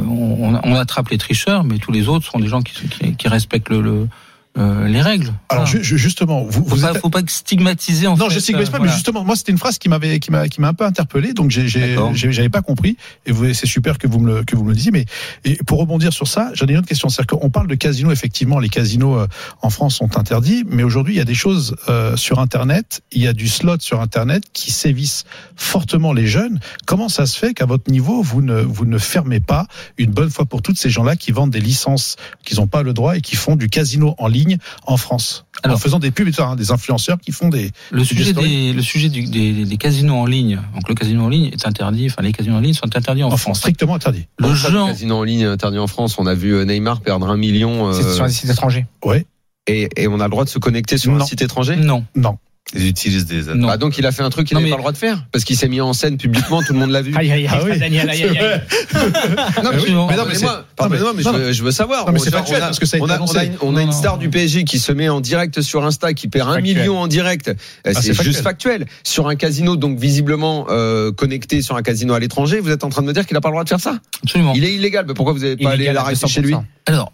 [0.08, 3.70] on, attrape les tricheurs, mais tous les autres sont des gens qui qui, qui respectent
[3.70, 4.08] le
[4.58, 5.34] euh, les règles.
[5.50, 5.66] Alors Voilà.
[5.66, 8.36] ju- ju- justement, vous, faut vous pas, êtes- faut pas stigmatiser en non, fait.
[8.36, 8.92] je stigmatise euh, pas, voilà.
[8.92, 11.34] mais justement, moi, c'était une phrase qui m'avait, qui m'a, qui m'a un peu interpellé,
[11.34, 12.98] donc j'avais pas compris.
[13.26, 14.92] Et c'est super que vous me le, que vous me le disiez.
[14.92, 15.06] Mais
[15.46, 17.10] et pour rebondir sur ça, j'en ai une autre question.
[17.10, 19.28] C'est-à-dire qu'on parle de casinos, effectivement, les casinos euh,
[19.62, 23.22] en France sont interdits, mais aujourd'hui, il y a des choses euh, sur Internet, il
[23.22, 26.60] y a du slot sur Internet qui sévissent fortement les jeunes.
[26.86, 29.68] Comment ça se fait qu'à votre niveau, vous ne, vous ne fermez pas
[29.98, 32.16] une bonne fois pour toutes ces gens-là qui vendent des licences
[32.46, 34.47] qu'ils n'ont pas le droit et qui font du casino en ligne
[34.86, 38.74] en France en faisant des pubs, hein, des influenceurs qui font des, Le sujet, des,
[38.74, 42.08] le sujet du- des, des casinos en ligne, donc le casino en ligne est interdit,
[42.10, 43.58] enfin les casinos en ligne sont interdits en, en France, France.
[43.60, 44.28] strictement interdit.
[44.38, 46.18] Le Le jeu, casino en ligne interdit en France.
[46.20, 47.88] On a vu euh, Neymar perdre un million.
[47.90, 48.86] euh, C'est sur les sites étrangers.
[49.04, 49.26] Ouais.
[49.68, 51.26] et, et on a le droit de se connecter sur un Non.
[51.26, 51.76] site étranger?
[51.76, 52.06] Non.
[52.16, 52.38] Non.
[52.76, 53.70] Ils utilisent des Non.
[53.70, 55.24] Ah, donc il a fait un truc qu'il n'avait mais- pas le droit de faire
[55.32, 57.14] parce qu'il s'est mis en scène publiquement, tout le monde l'a vu.
[57.16, 57.80] Aïe, aïe, aïe, Ah oui.
[57.80, 58.62] Daniel, aïe, aïe, aïe.
[59.64, 62.06] Non, mais, mais non, Mais moi, pardonnez-moi, mais je veux, je veux savoir.
[62.06, 63.38] Non, mais On- c'est factuel, on a- parce que ça a été on a, annoncé.
[63.38, 63.92] on a une, on a Non, une non.
[63.94, 67.08] star du PSG qui se met en direct sur Insta, qui perd un million en
[67.08, 67.48] direct.
[67.48, 67.54] Euh,
[67.86, 68.86] Ah, c'est juste factuel.
[69.04, 72.90] Sur un casino, donc visiblement euh, connecté sur un casino à l'étranger, vous êtes en
[72.90, 73.98] train de me dire qu'il n'a pas le droit de faire ça?
[74.24, 74.54] Absolument.
[74.56, 75.06] Il est illégal.
[75.08, 76.52] Mais pourquoi vous n'avez pas allé l'arrêter chez lui?
[76.54, 76.64] 200%.
[76.88, 77.14] Alors,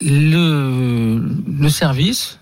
[0.00, 1.20] le,
[1.60, 2.38] le service,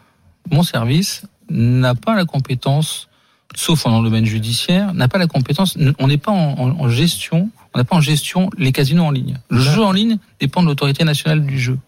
[0.51, 3.09] mon service, n'a pas la compétence,
[3.55, 7.51] sauf dans le domaine judiciaire, n'a pas la compétence, on n'est pas en, en- gestion,
[7.75, 9.39] on n'a pas en gestion les casinos en ligne.
[9.51, 11.79] Le jeu en ligne dépend de l'autorité nationale du jeu.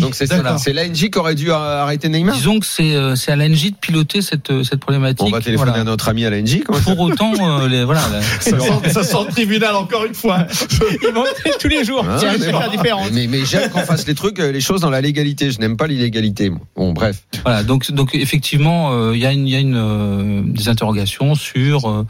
[0.00, 0.52] Donc c'est D'accord.
[0.52, 0.58] ça.
[0.58, 2.34] C'est l'ANJ qui aurait dû euh, arrêter Neymar.
[2.34, 5.26] Disons que c'est euh, c'est à l'ANJ de piloter cette, euh, cette problématique.
[5.26, 5.82] On va téléphoner Voilà.
[5.82, 6.62] à notre ami à l'ANJ.
[6.64, 8.02] Pour autant, euh, les, voilà,
[8.40, 10.46] Ça sent, ça sent le tribunal encore une fois.
[11.02, 11.24] Ils vont
[11.58, 12.04] tous les jours.
[12.08, 12.70] Ah, mais bon.
[12.70, 13.10] différence.
[13.12, 15.50] Mais, mais j'aime qu'on fasse les trucs, les choses dans la légalité.
[15.50, 16.50] Je n'aime pas l'illégalité.
[16.76, 17.22] Bon, bref.
[17.42, 20.68] Voilà, donc, donc effectivement, euh, il y a, une, il y a une, euh, des
[20.68, 22.04] interrogations sur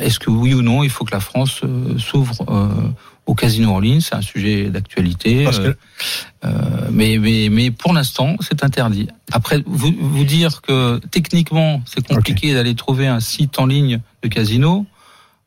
[0.00, 2.66] est-ce que oui ou non il faut que la France euh, s'ouvre euh,
[3.26, 4.00] au casino en ligne.
[4.00, 5.44] C'est un sujet d'actualité.
[5.44, 5.74] Parce que- euh,
[6.44, 9.08] euh, mais, mais, mais pour l'instant, c'est interdit.
[9.32, 14.28] Après, vous, vous dire que techniquement, c'est compliqué d'aller trouver un site en ligne de
[14.28, 14.86] casino.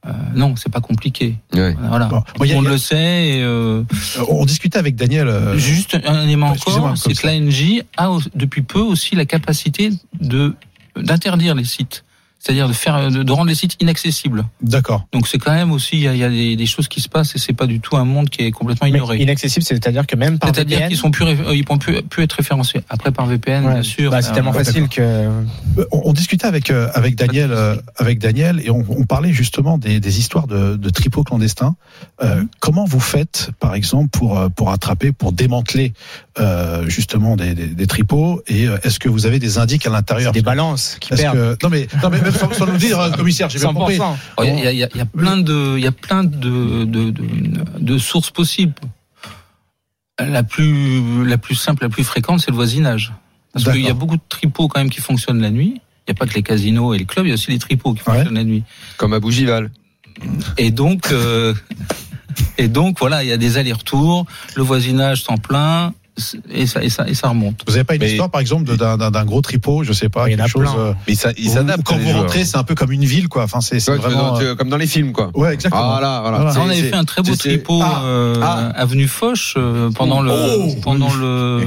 [0.05, 1.35] euh, non, c'est pas compliqué.
[1.53, 1.75] Ouais.
[1.89, 3.27] Voilà, Bon, a- le a- sait.
[3.27, 3.83] Et, euh,
[4.29, 5.27] On discutait avec Daniel.
[5.27, 9.89] euh, Juste un élément encore, c'est que l'ANJ a depuis peu aussi la capacité
[10.21, 10.55] de
[10.95, 12.05] d'interdire les sites,
[12.39, 14.45] c'est-à-dire de faire de, de rendre les sites inaccessibles.
[14.61, 15.05] D'accord.
[15.11, 17.01] Donc c'est quand même aussi il y a, il y a des, des choses qui
[17.01, 19.17] se passent et c'est pas du tout un monde qui est complètement Mais ignoré.
[19.17, 20.89] Inaccessible, c'est-à-dire que même par C'est-à-dire VPN.
[20.89, 22.81] qu'ils sont plus ré- euh, ils pourront plus, plus être référencés.
[22.89, 23.73] Après par VPN, Ouais.
[23.73, 24.11] bien sûr.
[24.11, 25.01] Bah, c'est euh, tellement facile que.
[25.01, 25.29] Euh,
[25.91, 29.77] On, on discutait avec euh, avec Daniel euh, avec Daniel et on, on parlait justement
[29.77, 31.75] des, des histoires de, de tripots clandestins.
[32.23, 35.93] Euh, comment vous faites, par exemple, pour pour attraper, pour démanteler
[36.39, 39.89] euh, justement des, des, des tripots Et euh, est-ce que vous avez des indices à
[39.89, 40.31] l'intérieur?
[40.33, 41.57] Des balances qui Est-ce perdent.
[41.57, 43.97] que non mais non mais même sans, sans nous dire, commissaire, j'ai bien compris.
[43.97, 44.15] 100%.
[44.37, 45.91] Oh, Il y, a, il y a- il y a plein de, il y a
[45.91, 47.23] plein de, de, de,
[47.79, 48.73] de sources possibles.
[50.19, 53.13] La plus, la plus simple, la plus fréquente, c'est le voisinage.
[53.53, 55.73] Parce qu'il y a beaucoup de tripots quand même qui fonctionnent la nuit.
[56.07, 57.59] Il n'y a pas que les casinos et les clubs, il y a aussi les
[57.59, 58.15] tripots qui Ouais.
[58.15, 58.63] fonctionnent la nuit.
[58.97, 59.69] Comme à Bougival.
[60.57, 61.53] Et donc, euh,
[62.57, 65.93] et donc voilà, il y a des allers-retours, le voisinage s'en plaint
[66.51, 67.61] et ça, et ça, et ça remonte.
[67.67, 70.09] Vous avez pas une Mais- histoire, par exemple, d'un d'un- d'un gros tripot, je sais
[70.09, 70.61] pas, Il y en a quelque chose.
[70.73, 70.77] plein.
[70.79, 71.83] euh, Mais ça, ils s'adaptent.
[71.85, 73.43] Quand vous rentrez, c'est un peu comme une ville, quoi.
[73.43, 74.37] Enfin, c'est c'est Ouais, vraiment.
[74.37, 75.29] tu- euh, comme dans les films, quoi.
[75.35, 75.93] Ouais, exactement.
[75.95, 76.37] Ah, là, voilà.
[76.39, 76.59] Voilà.
[76.61, 78.69] On avait fait un très beau tripot Ah, euh, ah.
[78.75, 81.59] avenue Foch euh, pendant le Oh, pendant le,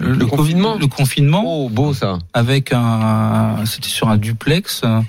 [0.00, 2.18] le, Le confinement le confinement Oh, beau ça.
[2.34, 5.00] avec un c'était sur un duplex euh,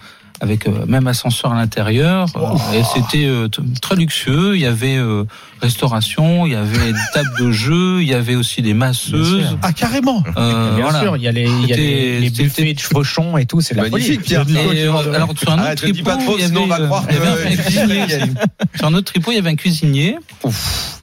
[0.42, 3.48] avec euh, même ascenseur à l'intérieur euh, et c'était euh,
[3.82, 5.24] très luxueux il y avait euh,
[5.62, 9.58] restauration il y avait des tables de jeu il y avait aussi des masseuses.
[9.62, 10.24] Ah, carrément.
[10.38, 11.02] euh, Bien voilà.
[11.02, 13.46] sûr, il y a les, il y a les, les C'était- buffets de chevauchons et
[13.46, 13.92] tout, c'est la folie.
[13.94, 14.46] Magnifique, Pierre.
[14.50, 17.12] Et, euh, alors sur un autre tripot, il y sinon on va avait, croire euh,
[17.12, 18.34] il y avait un que- cuisinier.
[18.76, 20.16] sur un autre tripot, il y avait un cuisinier.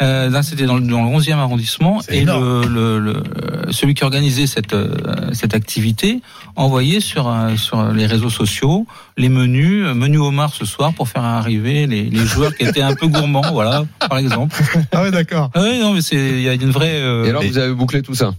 [0.02, 2.00] Euh, là, c'était dans, le- dans le 11e arrondissement.
[2.08, 2.44] Et énorme.
[2.72, 4.94] le, le, le- celui qui organisait cette, euh,
[5.32, 6.20] cette activité
[6.56, 8.86] envoyait sur, euh, sur les réseaux sociaux
[9.18, 12.82] les menus, euh, menu homard ce soir pour faire arriver les, les joueurs qui étaient
[12.82, 14.56] un peu gourmands, voilà, par exemple.
[14.92, 15.50] Ah ouais, d'accord.
[15.54, 17.00] Ah oui, non, mais c'est, il y a une vraie.
[17.00, 18.32] euh, Et alors, vous avez bouclé tout ça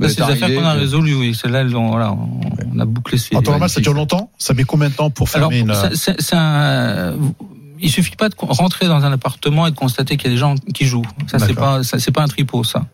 [0.00, 1.34] êtes c'est des affaires qu'on a vous- résolues, oui.
[1.34, 3.34] Celles-là, elles ont, voilà, on, a bouclé ces.
[3.34, 4.30] En temps normal, ça dure longtemps.
[4.38, 5.74] Ça met combien de temps pour Alors, fermer une.
[5.74, 7.16] ça- c'est c'est un.
[7.80, 10.38] Il suffit pas de rentrer dans un appartement et de constater qu'il y a des
[10.38, 11.04] gens qui jouent.
[11.28, 12.86] Ça, c'est pas, ça, c'est pas un tripot, ça.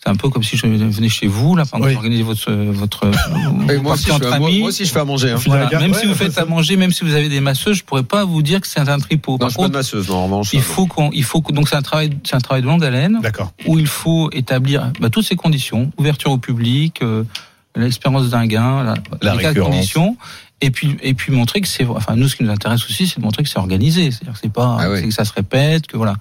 [0.00, 1.90] C'est un peu comme si je venais chez vous, là, pendant Oui.
[1.90, 3.06] que vous organisez votre, votre,
[3.72, 4.60] Et moi, aussi, entre fais, amis.
[4.60, 5.32] moi aussi, je fais à manger.
[5.32, 5.38] Hein.
[5.44, 5.68] Voilà.
[5.80, 7.82] Même ouais, si vous faites ça- à manger, même si vous avez des masseuses, je
[7.84, 9.32] pourrais pas vous dire que c'est un tripot.
[9.32, 10.50] Non, Par je suis pas de contre, masseuse, non, revanche.
[10.52, 12.84] il faut qu'on, il faut que, donc c'est un travail, c'est un travail de longue
[12.84, 13.50] haleine D'accord.
[13.66, 17.24] où il faut établir bah, toutes ces conditions, ouverture au public, euh,
[17.74, 19.70] l'expérience d'un gain, la, La les quatre récurrence.
[19.74, 20.16] conditions,
[20.60, 23.18] et puis et puis montrer que c'est, enfin nous ce qui nous intéresse aussi, c'est
[23.18, 25.02] de montrer que c'est organisé, c'est-à-dire que c'est pas, Ah oui.
[25.08, 26.14] que ça se répète, que voilà.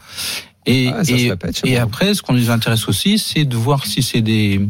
[0.67, 4.61] Et Ah, répète, après, ce qu'on nous intéresse aussi, c'est de voir si c'est des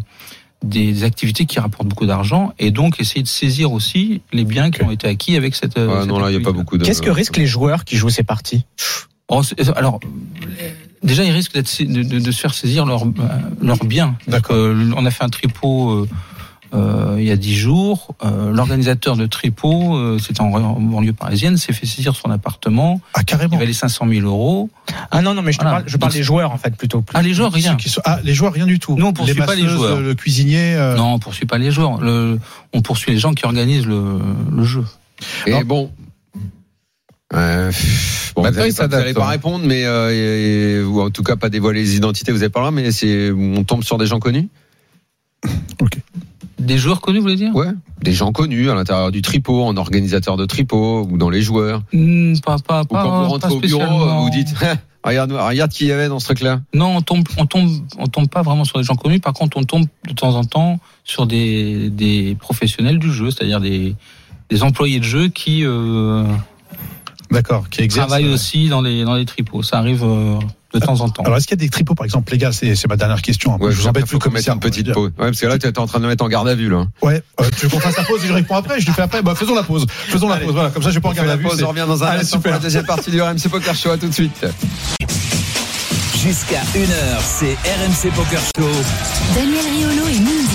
[0.63, 4.81] des activités qui rapportent beaucoup d'argent et donc essayer de saisir aussi les biens qui
[4.81, 5.73] ont été acquis avec cette.
[5.73, 6.85] cette non, là, il n'y a pas beaucoup de.
[6.85, 8.65] Qu'est-ce que risquent les joueurs qui jouent ces parties?
[9.29, 9.41] Oh,
[9.75, 9.99] alors,
[11.03, 13.09] déjà, ils risquent de, de, de se faire saisir leurs euh,
[13.61, 14.15] leurs biens.
[14.27, 14.55] D'accord.
[14.55, 16.09] Euh, on a fait un tripot euh,
[16.73, 18.15] euh, il y a dix jours.
[18.23, 22.99] Euh, L'organisateur de tripot, euh, c'était en, en banlieue parisienne, s'est fait saisir son appartement.
[23.13, 23.57] Ah, Il carrément.
[23.57, 24.69] valait 500 000 euros.
[25.11, 27.03] Ah non, non, mais je, te parle, je parle Donc, des joueurs en fait plutôt.
[27.13, 27.71] Ah, les joueurs, rien.
[27.71, 28.95] Ceux qui sont- Ah, les joueurs, rien du tout.
[28.97, 29.99] Nous, on poursuit pas les joueurs.
[30.01, 30.75] Le cuisinier.
[30.75, 32.01] euh, Non, on poursuit pas les joueurs.
[32.01, 32.39] Le,
[32.73, 34.19] on poursuit les gens qui organisent le,
[34.51, 34.83] le jeu.
[35.45, 35.61] Et Non.
[35.65, 35.91] bon.
[37.33, 37.71] Euh,
[38.35, 39.27] bon, Maintenant, vous allez ils pas, hein.
[39.27, 42.31] répondre, mais euh, et- et- ou en tout cas pas dévoiler les identités.
[42.31, 44.47] Vous avez pas le droit, mais c'est on tombe sur des gens connus?
[46.59, 47.55] Des joueurs connus, vous voulez dire?
[47.55, 47.67] Ouais,
[48.01, 51.83] des gens connus à l'intérieur du tripot, en organisateur de tripot ou dans les joueurs.
[51.93, 53.03] Hmm, Pas, pas, Ou pas.
[53.03, 54.53] quand vous rentrez pas au bureau, vous dites
[55.03, 56.61] regarde, regarde qui y avait dans ce truc-là.
[56.73, 59.19] Non, on tombe, on tombe, on tombe pas vraiment sur des gens connus.
[59.19, 63.61] Par contre, on tombe de temps en temps sur des, des professionnels du jeu, c'est-à-dire
[63.61, 63.95] des,
[64.49, 66.23] des employés de jeu qui euh,
[67.29, 68.07] D'accord, qui exerce.
[68.07, 69.61] travaillent aussi dans les, dans les tripots.
[69.61, 70.39] Ça arrive euh,
[70.73, 71.23] de temps en temps.
[71.23, 73.21] Alors, est-ce qu'il y a des tripots, par exemple, les gars, c'est c'est ma dernière
[73.21, 73.55] question.
[73.57, 75.11] Ouais, je vous embête plus qu'on mette une petite pause.
[75.17, 76.69] Ouais, parce que là, tu es en train de me mettre en garde à vue,
[76.69, 76.85] là.
[77.01, 78.79] Ouais, euh, tu veux qu'on fasse la pause et je réponds après?
[78.79, 79.85] Je lui fais après Bah, faisons la pause.
[79.89, 81.43] Faisons la pause, voilà, comme ça, je vais pas en garde à la vue.
[81.43, 82.51] pause, on revient dans un Allez, instant pour super.
[82.53, 83.91] la deuxième partie du RMC Poker Show.
[83.91, 84.45] À tout de suite.
[86.21, 88.69] Jusqu'à 1h, c'est RMC Poker Show.
[89.35, 90.46] Daniel Riolo et Moundir.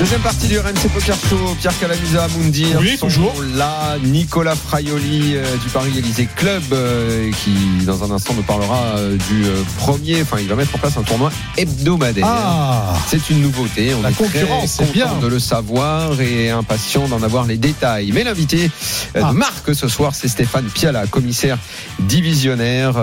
[0.00, 1.54] Deuxième partie du RMC Poker Show.
[1.58, 2.78] Pierre Calamusa, Moundir.
[2.80, 3.34] Oui, toujours.
[3.54, 8.78] Là, Nicolas Fraioli euh, du Paris Élysée Club, euh, qui dans un instant nous parlera
[8.96, 10.22] euh, du euh, premier.
[10.22, 12.24] Enfin, il va mettre en place un tournoi hebdomadaire.
[12.26, 13.92] Ah C'est une nouveauté.
[13.92, 15.18] On La est très concurrence, c'est content bien.
[15.20, 18.10] de le savoir et impatient d'en avoir les détails.
[18.12, 18.70] Mais l'invité
[19.14, 19.32] Ah.
[19.66, 21.58] de ce soir, c'est Stéphane Piala, commissaire
[21.98, 22.94] divisionnaire,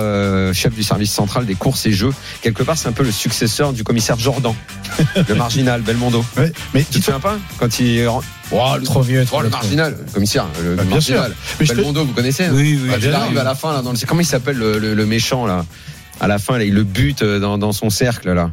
[0.53, 2.13] chef du service central des courses et jeux.
[2.41, 4.53] Quelque part, c'est un peu le successeur du commissaire Jordan,
[5.29, 6.25] le marginal Belmondo.
[6.35, 8.21] Ouais, mais Tu te souviens pas quand il rend-
[8.51, 9.21] Oh, le, Trop vieux.
[9.23, 9.51] oh, trop le vieux.
[9.51, 11.35] marginal, le commissaire, le Bah, bien marginal.
[11.59, 12.89] Mais je te- Belmondo, vous connaissez hein Oui, oui.
[12.89, 13.41] Quand il arrive sûr.
[13.41, 15.65] à la fin là, dans le, comment il s'appelle le, le- le méchant là?
[16.21, 18.51] À la fin, là, il le bute euh, dans, dans son cercle là.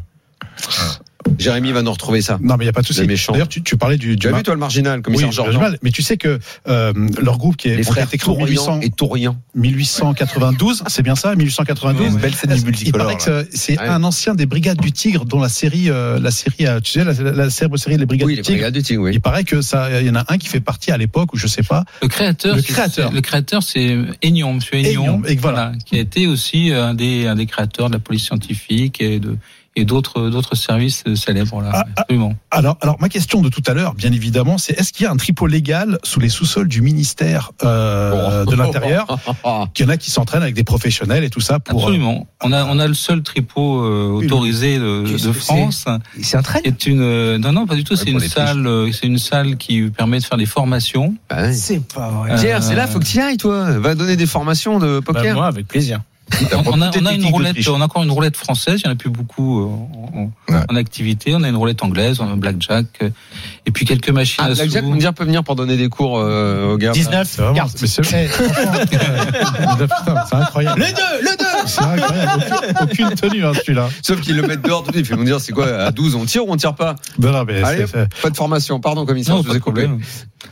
[1.38, 2.38] Jérémy va nous retrouver ça.
[2.42, 3.06] Non, mais il n'y a pas de souci.
[3.06, 5.30] D'ailleurs, tu, tu parlais du, Tu du as mar- vu toi le marginal, Oui, j'ai
[5.32, 5.78] Jordan mal.
[5.82, 9.36] Mais tu sais que euh, leur groupe qui est, Les frères Tourian 1800 et Tourian.
[9.54, 12.14] 1892, c'est bien ça, 1892.
[12.14, 13.06] Une belle scène Il multicolore.
[13.06, 13.88] paraît que c'est- Ouais.
[13.88, 17.04] un ancien des Brigades du Tigre, dont la série, euh, la série, euh, tu sais,
[17.04, 18.56] la, la célèbre série Les Brigades Oui, du les Tigre.
[18.58, 19.10] brigades du Tigre, oui.
[19.14, 21.36] Il paraît que ça, il y en a un qui fait partie à l'époque, ou
[21.36, 21.84] je sais pas.
[22.02, 23.08] Le créateur, Le c'est- créateur.
[23.10, 25.72] c'est- le créateur, c'est Aignan, Monsieur Aignan, et voilà.
[25.84, 29.36] qui a été aussi un des, un des créateurs de la police scientifique et de
[29.76, 31.70] et d'autres d'autres services célèbres là.
[31.72, 32.00] Ah, ah.
[32.02, 32.34] Absolument.
[32.50, 35.10] Alors, alors ma question de tout à l'heure, bien évidemment, c'est est-ce qu'il y a
[35.12, 39.06] un tripot légal sous les sous-sols du ministère euh, de l'Intérieur
[39.74, 41.78] Qu'il y en a qui s'entraînent avec des professionnels et tout ça pour.
[41.78, 42.26] euh, Absolument.
[42.42, 45.86] On a on a le seul tripot euh, autorisé de, France.
[46.22, 47.94] C'est un train qui est une euh, non non pas du tout.
[47.94, 51.14] Ouais, C'est une salle euh, c'est une salle qui permet de faire des formations.
[51.28, 51.52] Bah.
[51.52, 52.32] C'est pas vrai.
[52.32, 53.78] Euh, Pierre, c'est là, faut que tu y ailles, toi.
[53.78, 55.34] Va donner des formations de Bah, poker.
[55.34, 56.00] moi, avec plaisir.
[56.66, 58.80] On a, on a, une roulette, on a encore une roulette française.
[58.80, 60.60] Il y en a plus beaucoup euh, en, ouais.
[60.68, 61.34] en activité.
[61.34, 63.10] On a une roulette anglaise, on a un blackjack, euh,
[63.66, 64.42] et puis quelques machines.
[64.44, 66.92] Ah, à blackjack, on peut venir pour donner des cours euh, aux gars.
[66.92, 67.76] 19 cartes.
[67.82, 68.02] Eh, c'est
[70.34, 70.80] incroyable.
[70.80, 71.44] Le 2 le 2
[72.80, 73.88] aucune, tenue, hein, celui-là.
[74.02, 76.46] Sauf qu'ils le mettent dehors tout Il me dire, c'est quoi, à 12, on tire
[76.46, 77.84] ou on tire pas ben non, mais Allez,
[78.22, 79.88] Pas de formation, pardon, commissaire, non, je vous ai coupé.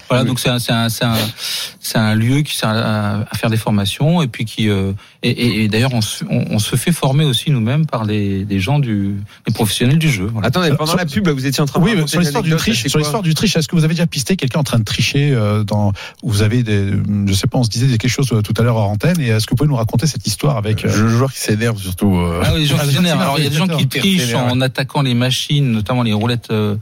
[0.08, 4.22] Voilà, donc c'est un, un, un, un, lieu qui sert à, à, faire des formations
[4.22, 7.50] et puis qui euh, et, et, et d'ailleurs on, on, on, se fait former aussi
[7.50, 10.28] nous-mêmes par les, des gens du les professionnels du jeu.
[10.32, 10.48] Voilà.
[10.48, 12.86] Attendez, pendant la pub là, vous étiez en train de oui, sur l'histoire du triche,
[12.86, 15.32] sur l'histoire du triche, est-ce que vous avez déjà pisté quelqu'un en train de tricher
[15.32, 16.92] euh, dans vous avez des
[17.26, 19.28] je sais pas, on se disait quelque chose euh, tout à l'heure en antenne et
[19.28, 22.16] est-ce que vous pouvez nous raconter cette histoire avec euh, je, joueur qui s'énerve surtout.
[22.16, 23.18] euh, Ah oui, les gens Ah, qui les gens s'énervent.
[23.18, 26.12] qui Alors il y a des gens qui trichent en attaquant les machines, notamment les
[26.12, 26.76] roulettes euh,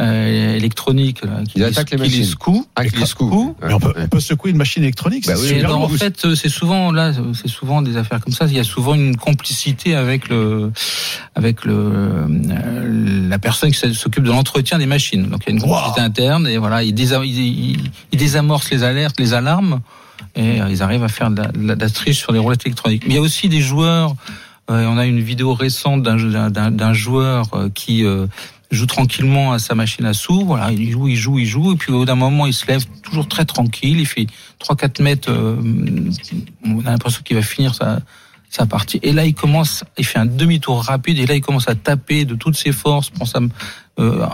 [0.00, 2.24] euh, électroniques, là, qui, Ils attaquent les qui machines.
[2.24, 2.66] secouent.
[2.74, 3.06] Ah, avec les.
[3.06, 3.54] Coups.
[3.62, 6.34] mais on peut, on peut secouer une machine électronique Bah oui, alors, en fait, euh,
[6.34, 8.46] c'est souvent là, c'est souvent des affaires comme ça.
[8.46, 10.72] Il y a souvent une complicité avec le,
[11.34, 15.26] avec le, euh, la personne qui s'occupe de l'entretien des machines.
[15.28, 18.70] Donc il y a une complicité interne et voilà, ils, désa- ils, ils- ils désamorcent
[18.70, 19.80] les alertes, les alarmes
[20.34, 23.04] et euh, ils arrivent à faire de la, de la- triche sur les roulettes électroniques.
[23.06, 24.14] Mais il y a aussi des joueurs.
[24.70, 28.26] euh, on a une vidéo récente d'un d'un- joueur euh, qui euh,
[28.70, 30.44] joue tranquillement à sa machine à sous.
[30.46, 32.66] Voilà, il joue, il joue, il joue, et puis au bout d'un moment, il se
[32.66, 33.98] lève toujours très tranquille.
[34.00, 34.26] Il fait
[34.64, 35.30] 3-4 mètres.
[35.30, 35.56] euh,
[36.64, 38.00] on a l'impression qu'il va finir sa
[38.48, 39.00] sa partie.
[39.02, 42.26] Et là, il commence, il fait un demi-tour rapide, et là, il commence à taper
[42.26, 43.40] de toutes ses forces, pense à,
[43.98, 44.26] euh,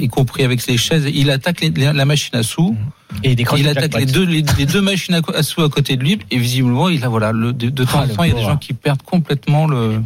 [0.00, 1.06] y compris avec les chaises.
[1.12, 2.76] Il attaque les- la machine à sous.
[3.24, 6.02] Et des Il attaque les deux, les, les deux machines à, sous à côté de
[6.02, 8.32] lui, et visiblement, il a voilà, le, de, de temps Ah, en temps, il y
[8.32, 10.00] a des gens qui perdent complètement le.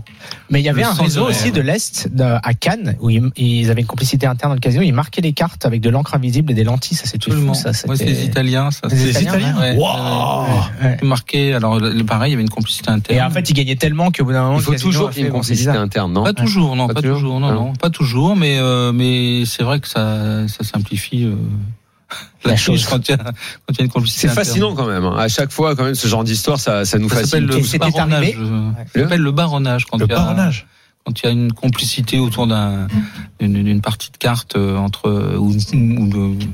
[0.51, 3.71] Mais il y avait un réseau de aussi de l'Est, à Cannes, où ils, ils
[3.71, 4.83] avaient une complicité interne dans le casino.
[4.83, 6.97] Ils marquaient les cartes avec de l'encre invisible et des lentilles.
[6.97, 7.71] Ça, c'était fou, ça.
[7.89, 8.89] Ouais, c'est les Italiens, ça.
[8.91, 9.77] Les c'est- Italiens, ouais.
[9.77, 10.47] Waouh
[10.83, 10.97] Ouais.
[11.03, 13.19] Marqué, alors pareil, il y avait une complicité interne.
[13.21, 15.19] Et en fait, ils gagnaient tellement qu'au bout d'un moment, Il faut toujours a qu'il
[15.19, 16.25] y ait fait, une complicité interne, non?
[16.25, 17.55] Pas toujours, non, Pas toujours non, Ah.
[17.55, 21.35] non, pas toujours, mais euh, mais c'est vrai que ça ça simplifie euh,
[22.45, 23.33] la, La chose quand il y a quand
[23.71, 24.29] il y a une complicité.
[24.29, 25.05] C'est fascinant quand même.
[25.05, 25.17] hein.
[25.19, 27.47] À chaque fois, quand même, ce genre d'histoire, ça, ça nous Ça s'appelle fascine.
[27.47, 28.33] le Et c'était baronnage.
[28.95, 30.67] Ça s'appelle le baronnage quand Le il y a- baronnage.
[31.07, 32.89] Quand il y a une complicité autour d'un
[33.39, 36.45] d'une partie de cartes euh, entre ou, ou de,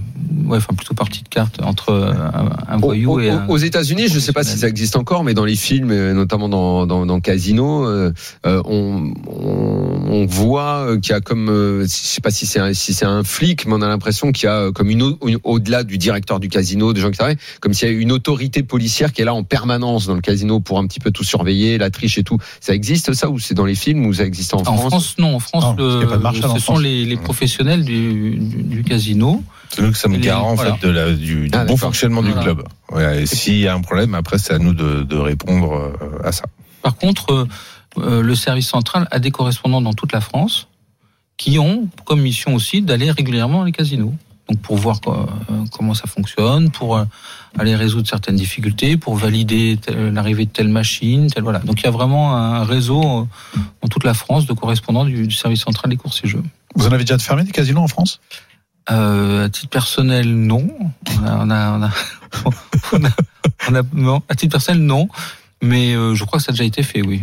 [0.48, 3.56] ouais, enfin plutôt partie de cartes entre euh, un, un voyou Au- et un aux
[3.56, 6.48] États-Unis, je ne sais pas si ça existe encore, mais dans les films, euh, notamment
[6.48, 8.12] dans, dans, dans Casino, euh,
[8.46, 12.44] euh, on, on, on voit euh, qu'il y a comme, euh, je sais pas si
[12.46, 14.90] c'est un, si c'est un flic, mais on a l'impression qu'il y a euh, comme
[14.90, 17.94] une, une- au-delà du directeur du casino, des gens qui travaillent, comme s'il y a
[17.94, 21.10] une autorité policière qui est là en permanence dans le casino pour un petit peu
[21.12, 22.38] tout surveiller, la triche et tout.
[22.60, 25.36] Ça existe ça ou c'est dans les films ou ça existe en, En France, non.
[25.36, 26.82] En France, Non, pas de en ce sont France.
[26.82, 29.42] les, les professionnels du, du, du casino.
[29.70, 30.74] C'est nous que ça me Les- garant en voilà.
[30.76, 32.62] fait de la, du, du Ah, bon fonctionnement du club.
[32.90, 36.26] Ouais, et s'il y a un problème, après c'est à nous de, de répondre euh,
[36.28, 36.44] à ça.
[36.82, 37.48] Par contre, euh,
[37.98, 40.68] euh, le service central a des correspondants dans toute la France
[41.38, 44.14] qui ont comme mission aussi d'aller régulièrement dans les casinos.
[44.52, 45.24] Donc pour voir euh,
[45.72, 47.04] comment ça fonctionne, pour euh,
[47.58, 51.60] aller résoudre certaines difficultés, pour valider l'arrivée de telle machine, telle voilà.
[51.60, 55.30] Donc il y a vraiment un réseau euh, dans toute la France de correspondants du,
[55.30, 56.42] service central des courses et jeux.
[56.74, 58.20] Vous en avez déjà fermé des casinos en France?
[58.90, 60.68] Euh, à titre personnel, non.
[61.22, 61.90] On a, on a, on a,
[62.92, 63.10] on a-
[63.70, 64.22] on a- non.
[64.28, 65.08] À titre personnel, non.
[65.62, 67.22] Mais euh, je crois que ça a déjà été fait, oui.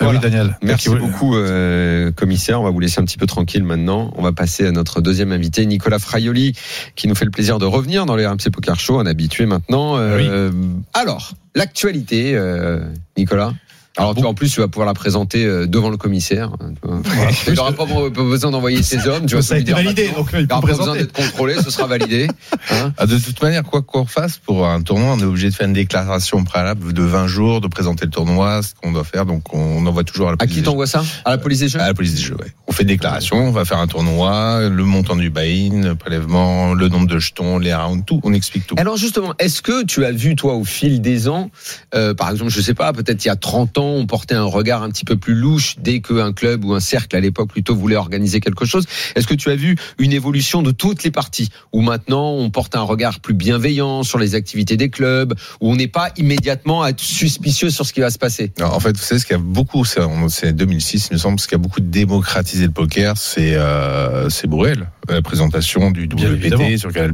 [0.00, 0.18] Voilà.
[0.18, 0.56] Oui, Daniel.
[0.62, 2.60] Merci beaucoup, euh, commissaire.
[2.60, 4.12] On va vous laisser un petit peu tranquille maintenant.
[4.16, 6.54] On va passer à notre deuxième invité, Nicolas Fraioli,
[6.94, 9.96] qui nous fait le plaisir de revenir dans les RMC Poker Show, un habitué maintenant.
[9.98, 10.50] Euh,
[10.94, 12.80] Alors, l'actualité, euh,
[13.16, 13.54] Nicolas?
[13.98, 16.52] Alors, tu, en plus, tu vas pouvoir la présenter euh, devant le commissaire.
[16.60, 17.00] hein, tu vois.
[17.48, 17.84] Il n'aura pas
[18.22, 19.26] besoin d'envoyer ses hommes.
[19.26, 21.70] Tu vas Ça a été validé, donc il Il n'aura pas besoin d'être contrôlé, ce
[21.70, 22.28] sera validé.
[22.70, 25.54] Hein Ah, de toute manière, quoi qu'on fasse pour un tournoi, on est obligé de
[25.54, 29.26] faire une déclaration préalable de 20 jours, de présenter le tournoi, ce qu'on doit faire.
[29.26, 30.54] Donc on envoie toujours à la à police.
[30.54, 31.02] qui des t'envoie ça?
[31.24, 31.78] À la police des jeux?
[31.78, 31.84] Jeux.
[31.84, 32.52] À la police des jeux, ouais.
[32.68, 36.74] On fait une déclaration, on va faire un tournoi, le montant du buy-in, le prélèvement,
[36.74, 38.20] le nombre de jetons, les rounds, tout.
[38.24, 38.74] On explique tout.
[38.78, 41.50] Alors justement, est-ce que tu as vu toi au fil des ans,
[41.94, 44.44] euh, par exemple, je sais pas, peut-être il y a 30 ans, on portait un
[44.44, 47.74] regard un petit peu plus louche dès qu'un club ou un cercle à l'époque plutôt
[47.74, 48.86] voulait organiser quelque chose.
[49.16, 51.48] Est-ce que tu as vu une évolution de toutes les parties?
[51.72, 55.76] Où maintenant on porte un regard plus bienveillant sur les activités des clubs, où on
[55.76, 58.52] n'est pas immédiatement à être suspicieux sur ce qui va se passer?
[58.58, 61.14] Alors, en fait, vous savez ce qu'il y a beaucoup, c'est on- c'est 2006, il
[61.14, 65.90] me semble, ce qui a beaucoup démocratisé le poker, c'est euh, c'est Bruel, la présentation
[65.90, 66.06] du.
[66.06, 67.12] WPT sur Canal+.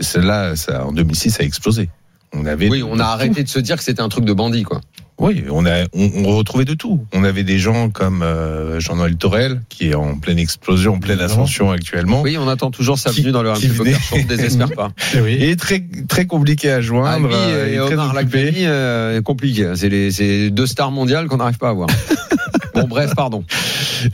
[0.00, 1.90] Celle-là, ça, en 2006, ça a explosé.
[2.32, 4.62] On avait Oui, on a arrêté de se dire que c'était un truc de bandit,
[4.62, 4.80] quoi.
[5.20, 7.04] Oui, on a on, on retrouvait de tout.
[7.12, 11.20] On avait des gens comme euh, Jean-Noël Torel qui est en pleine explosion, en pleine
[11.20, 12.22] ascension actuellement.
[12.22, 14.90] Oui, on attend toujours sa Qui- venue dans le Poker Show, on désespère pas.
[15.14, 15.34] Eh oui.
[15.38, 17.28] Et très très compliqué à Ah, joindre.
[17.28, 19.72] lui euh, et très Omar euh, compliqué.
[19.76, 21.88] C'est les c'est deux stars mondiales qu'on n'arrive pas à voir.
[22.74, 23.44] bon, bref, pardon.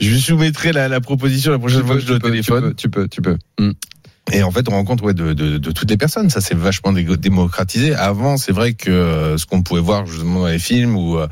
[0.01, 2.21] Je lui soumettrai la, la proposition la prochaine Tu fois peux, que je le tu
[2.23, 2.73] peux, téléphone.
[2.75, 3.37] Tu peux, tu peux.
[3.37, 3.63] tu peux.
[3.63, 3.71] Hmm.
[4.31, 6.29] Et en fait, on rencontre ouais, de, de, de toutes les personnes.
[6.29, 7.95] Ça, c'est vachement dé- démocratisé.
[7.95, 11.27] Avant, c'est vrai que euh, ce qu'on pouvait voir justement dans les films où euh,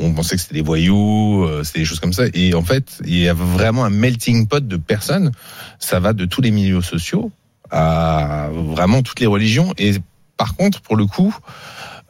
[0.00, 2.24] on pensait que c'était des voyous, euh, c'était des choses comme ça.
[2.32, 5.32] Et en fait, il y a vraiment un melting pot de personnes.
[5.78, 7.30] Ça va de tous les milieux sociaux
[7.70, 9.74] à vraiment toutes les religions.
[9.76, 9.92] Et
[10.38, 11.36] par contre, pour le coup,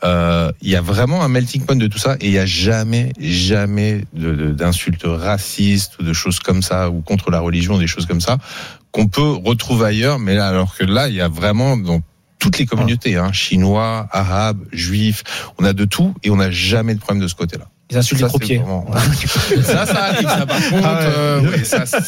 [0.05, 2.47] euh, il y a vraiment un melting pot de tout ça et il n'y a
[2.47, 7.77] jamais, jamais de- de- d'insultes racistes ou de choses comme ça ou contre la religion,
[7.79, 8.39] des choses comme ça
[8.93, 10.19] qu'on peut retrouver ailleurs.
[10.19, 12.01] Mais là, alors que là, il y a vraiment dans
[12.39, 15.23] toutes les communautés, hein, chinois, arabes, juifs,
[15.59, 17.69] on a de tout et on n'a jamais de problème de ce côté-là.
[17.91, 18.59] Ils insultent Ça, les croupiers.
[18.59, 18.87] vraiment-
[19.63, 20.29] ça, ça arrive.
[20.29, 21.07] Ça, par contre, Ah ouais.
[21.17, 22.01] euh, oui, ça, ça,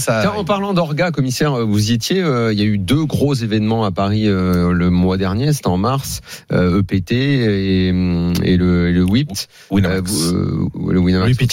[0.00, 2.22] ça, Tiens, en parlant d'orga, commissaire, euh, vous y étiez.
[2.22, 5.66] euh, Il y a eu deux gros événements à Paris euh, le mois dernier, c'était
[5.68, 6.20] en mars,
[6.52, 9.48] euh, EPT et, hum, et le, et le WIPT.
[9.70, 10.12] Winamax.
[10.12, 11.48] Euh, vous, euh, le Winamax Oui.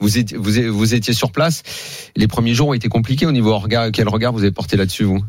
[0.00, 1.62] Vous étiez, vous, vous étiez sur place.
[2.16, 3.90] Les premiers jours ont été compliqués au niveau orga.
[3.90, 5.22] Quel regard vous avez porté là-dessus, vous?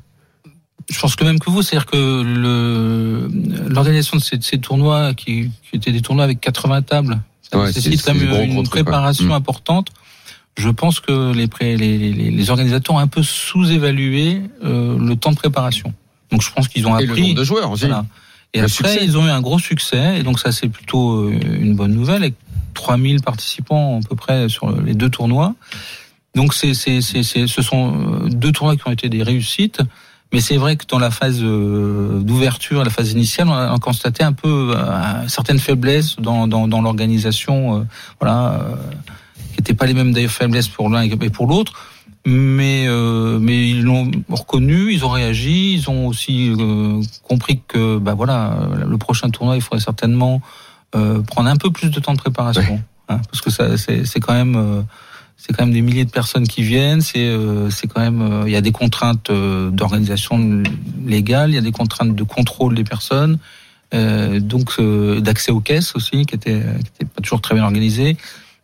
[0.90, 3.28] Je pense que même que vous, c'est-à-dire que le
[3.70, 7.20] l'organisation de ces, de ces tournois, qui, qui étaient des tournois avec 80 tables,
[7.52, 9.32] ça Ouais, nécessite c'est- quand c'est même une préparation Mm.
[9.32, 9.90] importante.
[10.58, 15.16] Je pense que les, pré- les, les, les organisateurs ont un peu sous-évalué euh, le
[15.16, 15.94] temps de préparation.
[16.32, 17.22] Donc je pense qu'ils ont Et le appris.
[17.24, 17.86] nombre de joueurs aussi.
[17.86, 18.06] Voilà.
[18.54, 19.00] Et Le après, succès.
[19.06, 22.24] ils ont eu un gros succès, et donc ça c'est plutôt euh, une bonne nouvelle,
[22.24, 22.34] avec
[22.74, 25.54] 3000 participants à peu près sur les deux tournois.
[26.36, 27.94] Donc c'est, c'est, c'est, c'est- ce sont
[28.26, 29.82] euh, deux tournois qui ont été des réussites,
[30.34, 33.76] mais c'est vrai que dans la phase euh, d'ouverture, la phase initiale, on a, on
[33.76, 37.84] a constaté un peu euh, certaines faiblesses dans, dans, dans l'organisation, euh,
[38.20, 38.76] voilà, euh,
[39.52, 41.74] qui n'étaient pas les mêmes d'ailleurs faiblesses pour l'un et pour l'autre.
[42.26, 46.52] Mais, euh, mais ils l'ont reconnu, ils ont réagi, ils ont aussi
[47.24, 50.42] compris que bah voilà, le prochain tournoi, il faudrait certainement
[50.92, 54.34] prendre un peu plus de temps de préparation, hein, parce que ça, c'est, c'est quand
[54.34, 54.84] même,
[55.38, 57.02] c'est quand même des milliers de personnes qui viennent.
[57.02, 60.64] C'est, euh, c'est quand même, euh, il y a des contraintes euh, d'organisation
[61.06, 63.38] légale, il y a des contraintes de contrôle des personnes,
[63.94, 67.64] euh, donc euh, d'accès aux caisses aussi, qui étaient, qui étaient pas toujours très bien
[67.64, 68.18] organisées.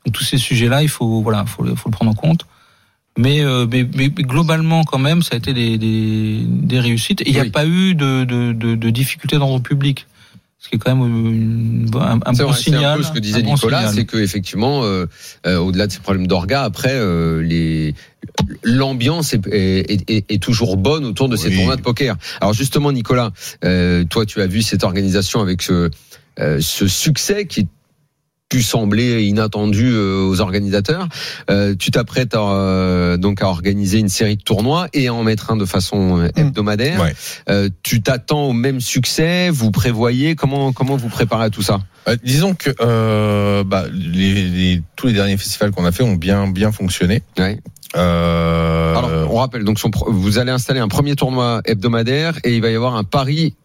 [0.05, 2.45] Donc tous ces sujets-là, il faut voilà, faut, le- faut le prendre en compte.
[3.15, 7.21] Mais, euh, mais, mais globalement, quand même, ça a été des, des, des réussites.
[7.28, 10.07] Il n'y a pas eu de, de, de, de difficultés d'ordre public.
[10.64, 12.86] Ce qui est quand même une, un, un C'est bon vrai, c'est signal.
[12.86, 15.07] un peu ce que disait bon Nicolas, c'est que effectivement, euh,
[15.45, 17.93] euh, au-delà de ces problèmes d'orga, après euh, les
[18.64, 21.55] l'ambiance est, est, est- est toujours bonne autour de ces Oui.
[21.57, 22.16] tournois de poker.
[22.39, 23.32] Alors justement, Nicolas,
[23.66, 25.89] euh, toi, tu as vu cette organisation avec ce,
[26.39, 27.68] euh, ce succès qui
[28.54, 31.08] pu sembler inattendu euh, aux organisateurs.
[31.49, 35.49] Euh, tu t'apprêtes euh, donc à organiser une série de tournois et à en mettre
[35.49, 37.01] un de façon euh, hebdomadaire.
[37.01, 37.16] Ouais.
[37.49, 39.49] Euh, tu t'attends au même succès?
[39.49, 40.36] Vous prévoyez?
[40.36, 41.80] Comment comment vous préparez à tout ça?
[42.24, 42.70] Disons que
[43.64, 47.24] bah, les, les- tous les derniers festivals qu'on a fait ont bien bien fonctionné.
[47.39, 47.60] Ouais.
[47.95, 52.62] Euh, Alors, on rappelle, donc son vous allez installer un premier tournoi hebdomadaire et il
[52.62, 53.56] va y avoir un Paris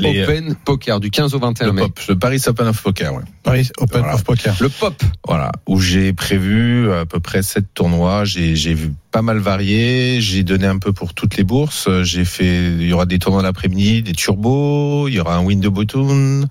[0.00, 1.82] les- Open Poker du 15 au 21 le, mai.
[1.82, 3.22] pop, le Paris Open of Poker, ouais.
[3.42, 4.14] Paris Open Voilà.
[4.14, 4.54] of Poker.
[4.60, 4.94] Le pop.
[5.26, 8.24] Voilà, où j'ai prévu à peu près sept tournois.
[8.24, 10.20] J'ai j'ai vu pas mal varié.
[10.20, 11.88] J'ai donné un peu pour toutes les bourses.
[12.02, 12.72] J'ai fait.
[12.72, 15.08] Il y aura des tournois l'après-midi, des turbos.
[15.08, 16.46] Il y aura un window button.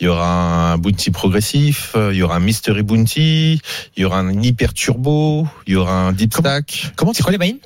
[0.00, 1.94] Il y aura un bounty progressif.
[2.10, 3.60] Il y aura un mystery bounty.
[3.96, 5.46] Il y aura un hyper turbo.
[5.66, 6.92] Il y aura un deep Comment- stack.
[6.96, 7.60] Comment C'est quoi les buy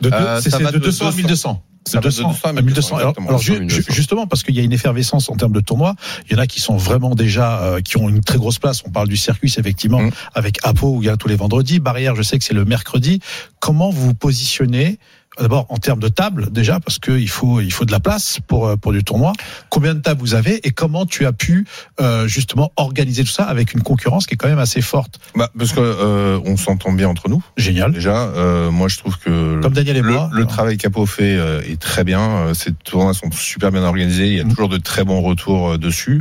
[0.00, 1.16] De, deux- Euh, c'est c'est de de 200 à 200.
[1.16, 1.62] 1200.
[1.86, 2.96] Ça De va de 200 200 à à 1200.
[2.96, 3.28] Alors, exactement.
[3.28, 3.76] alors, ju- 1200.
[3.88, 5.94] ju- justement, parce qu'il y a une effervescence en termes de tournois,
[6.28, 8.82] il y en a qui sont vraiment déjà, euh, qui ont une très grosse place.
[8.86, 10.10] On parle du circuit, effectivement, Mm.
[10.34, 11.80] avec Apo, où il y a tous les vendredis.
[11.80, 13.20] Barrière, je sais que c'est le mercredi.
[13.60, 14.98] Comment vous vous positionnez
[15.40, 18.38] D'abord en termes de table déjà parce que il faut il faut de la place
[18.46, 19.32] pour euh, pour du tournoi.
[19.70, 21.66] Combien de tables vous avez et comment tu as pu
[22.00, 25.18] euh, justement organiser tout ça avec une concurrence qui est quand même assez forte?
[25.34, 27.42] Bah, parce que euh, on s'entend bien entre nous.
[27.56, 27.92] Génial.
[27.92, 30.28] Déjà, euh, moi je trouve que Comme Daniel et le, moi.
[30.32, 32.20] le travail qu'Apo fait euh, est très bien.
[32.20, 34.26] Euh, Ces tournois sont super bien organisés.
[34.26, 34.50] Il y a Mhm.
[34.50, 36.20] toujours de très bons retours dessus.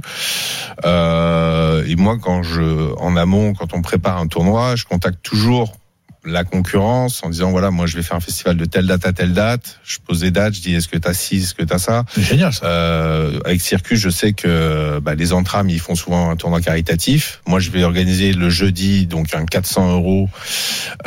[0.85, 5.73] Euh, et moi, quand je, en amont, quand on prépare un tournoi, je contacte toujours
[6.23, 9.11] la concurrence en disant voilà moi je vais faire un festival de telle date à
[9.11, 11.79] telle date je pose des dates je dis est-ce que t'as ci est-ce que t'as
[11.79, 12.03] ça?
[12.13, 12.65] C'est génial ça.
[12.67, 17.41] euh, avec Circus, je sais que bah, les entrames, ils font souvent un tournoi caritatif.
[17.47, 20.29] Moi, je vais organiser le jeudi, donc un 400 euros,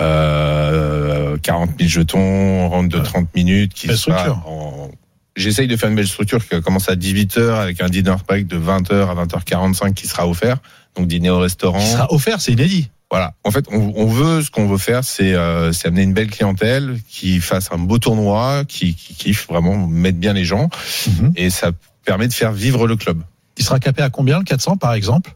[0.01, 3.03] euh, 40 000 jetons, rentre de Ouais.
[3.05, 3.75] 30 minutes.
[3.75, 4.91] Qui sera en-
[5.37, 8.47] J'essaye de faire une belle structure qui va commencer à 18h avec un dinner break
[8.47, 10.59] de 20h à 20h45 qui sera offert.
[10.97, 11.81] Donc dîner au restaurant.
[11.81, 12.89] Qui sera offert, c'est inédit.
[13.15, 13.35] Voilà.
[13.45, 16.31] En fait, on, on veut ce qu'on veut faire, c'est euh, c'est amener une belle
[16.31, 20.69] clientèle qui fasse un beau tournoi, qui, qui kiffe vraiment, mettre bien les gens,
[21.07, 21.33] Mhm.
[21.37, 21.71] et ça
[22.05, 23.23] permet de faire vivre le club.
[23.57, 25.33] Il sera capé à combien le 400 par exemple?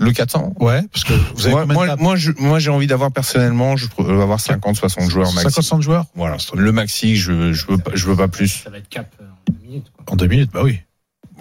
[0.00, 3.12] Le 400 Ouais, parce que vous avez Moi, moi, moi, je- moi, j'ai envie d'avoir
[3.12, 5.52] personnellement, je veux avoir 50, 60 joueurs maxi.
[5.62, 6.06] 50 joueurs?
[6.16, 6.38] Voilà.
[6.54, 8.62] Le maxi, je, je veux pas, je veux pas plus.
[8.64, 9.92] Ça va être cap euh, en deux minutes.
[9.94, 10.12] Quoi.
[10.12, 10.80] en deux minutes, bah oui.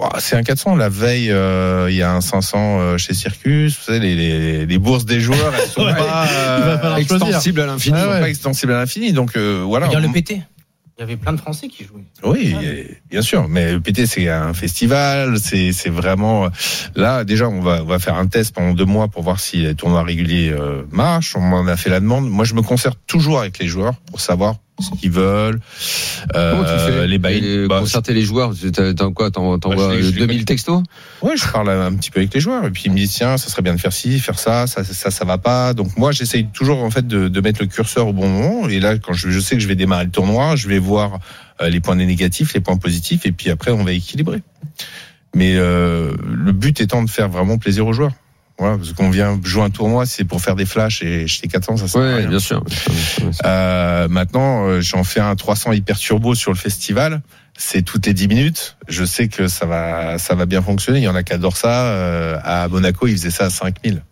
[0.01, 0.75] Bon, c'est un 400.
[0.77, 3.77] La veille, euh, il y a un 500 euh, chez Circus.
[3.77, 5.93] Vous savez, les, les, les bourses des joueurs, elles sont Ouais.
[5.95, 7.27] pas, euh, choisir.
[7.27, 7.95] Extensible à l'infini.
[7.95, 8.19] elles Ah sont ouais.
[8.21, 9.13] pas extensibles à l'infini.
[9.13, 9.85] Donc euh, voilà.
[9.87, 10.41] Regarde le PT.
[10.97, 12.03] Il y avait plein de Français qui jouaient.
[12.23, 12.55] Oui,
[13.09, 13.47] bien sûr.
[13.47, 15.37] Mais le PT, c'est un festival.
[15.39, 16.49] C'est vraiment
[16.95, 17.23] là.
[17.23, 19.73] Déjà, on va on va faire un test pendant deux mois pour voir si les
[19.73, 21.35] tournois réguliers euh, marchent.
[21.35, 22.29] On m'en a fait la demande.
[22.29, 25.59] Moi, je me concerte toujours avec les joueurs pour savoir ce qu'ils veulent.
[26.35, 27.67] Euh, Comment tu fais les bails.
[27.67, 30.83] Bah, Concerter les joueurs, t'as quoi T'en- T'envoies Bah, je les- je les 2000 textos
[31.21, 33.37] Ouais, je parle un petit peu avec les joueurs et puis ils me disent tiens,
[33.37, 35.73] ça serait bien de faire ci, faire ça, ça, ça, ça va pas.
[35.73, 38.67] Donc moi, j'essaye toujours en fait de, de mettre le curseur au bon moment.
[38.67, 41.19] Et là, quand je, je sais que je vais démarrer le tournoi, je vais voir
[41.61, 44.41] euh, les points négatifs, les points positifs, et puis après, on va équilibrer.
[45.35, 48.11] Mais euh, le but étant de faire vraiment plaisir aux joueurs.
[48.61, 51.77] Voilà, parce qu'on vient jouer un tournoi, c'est pour faire des flashs et jeter 400,
[51.77, 52.29] ça sert à Ouais, rien.
[52.29, 52.63] bien sûr.
[53.43, 57.21] Euh, maintenant, euh, j'en fais un 300 hyper turbo sur le festival.
[57.57, 58.77] C'est toutes les 10 minutes.
[58.87, 60.99] Je sais que ça va, ça va bien fonctionner.
[60.99, 61.85] Il y en a qui adorent ça.
[61.87, 64.03] Euh, à Monaco, ils faisaient ça à 5000.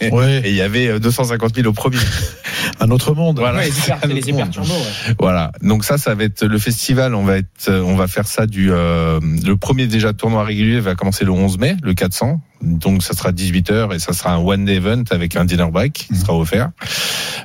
[0.12, 1.98] Ouais, Et il y avait euh, 250 000 au premier.
[2.80, 3.38] un autre monde.
[3.38, 3.58] Voilà.
[3.58, 4.50] Ouais, les hyper, Un les autre hyper monde.
[4.52, 4.72] turbo.
[4.72, 5.14] Ouais.
[5.18, 5.52] Voilà.
[5.62, 7.14] Donc ça, ça va être le festival.
[7.14, 10.80] On va être, euh, on va faire ça du, euh, le premier déjà tournoi régulier
[10.80, 12.40] va commencer le 11 mai, le 400.
[12.62, 15.68] Donc ça sera 18 h et ça sera un one day event avec un dinner
[15.70, 16.70] break qui sera offert.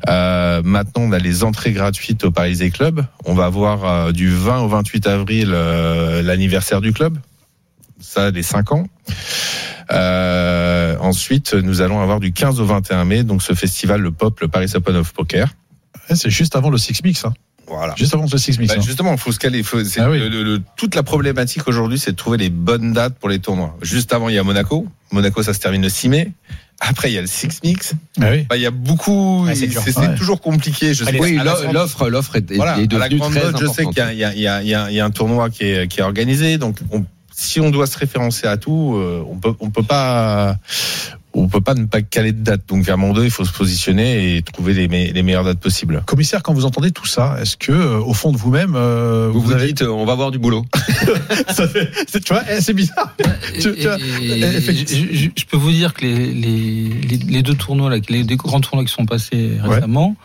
[0.09, 3.05] Euh, maintenant, on a les entrées gratuites au Paris Club.
[3.25, 7.17] On va avoir euh, du 20 au 28 avril euh, l'anniversaire du club.
[7.99, 8.87] Ça, les 5 ans.
[9.91, 14.39] Euh, ensuite, nous allons avoir du 15 au 21 mai, donc ce festival, le POP,
[14.41, 15.47] le Paris Open of Poker.
[16.09, 17.25] Ouais, C'est juste avant le Six Mix.
[17.25, 17.33] Hein.
[17.67, 17.93] Voilà.
[17.97, 18.73] Juste avant le Six Mix.
[18.73, 18.83] Bah, hein.
[18.85, 19.63] justement, il faut se caler.
[19.63, 20.19] Faut, Ah oui.
[20.19, 23.39] le- le- le- toute la problématique aujourd'hui, c'est de trouver les bonnes dates pour les
[23.39, 23.77] tournois.
[23.81, 24.87] Juste avant, il y a Monaco.
[25.11, 26.31] Monaco, ça se termine le 6 mai.
[26.79, 27.93] Après, il y a le Six Mix.
[28.19, 28.45] Ah oui.
[28.49, 29.45] Bah, il y a beaucoup.
[29.45, 29.67] Ouais, c'est
[29.99, 30.15] Ouais.
[30.15, 30.93] toujours compliqué.
[30.93, 31.19] Je sais.
[31.19, 31.39] Oui,
[31.71, 33.93] l'offre, l'offre est, Voilà, est à la devenue grande très note, je sais importante.
[34.09, 36.57] qu'il y a, y, y, y un tournoi qui est, qui est organisé.
[36.57, 40.57] Donc, on- si on doit se référencer à tout, euh, on peut, on peut pas,
[41.33, 42.61] on peut pas ne pas caler de date.
[42.67, 45.59] Donc vers mon 2, il faut se positionner et trouver les, me- les meilleures dates
[45.59, 46.03] possibles.
[46.05, 49.39] Commissaire, quand vous entendez tout ça, est-ce que euh, au fond de vous-même, euh, Vous
[49.41, 50.65] vous, vous avez, dites, on va avoir du boulot.
[51.49, 53.15] ça fait- c'est- tu vois, eh, c'est bizarre.
[53.53, 55.29] Tu- tu vois, Et- et- effectivement.
[55.35, 58.59] je, peux vous dire que les, les, les, les deux tournois, là, les deux grands
[58.61, 60.15] tournois qui sont passés récemment,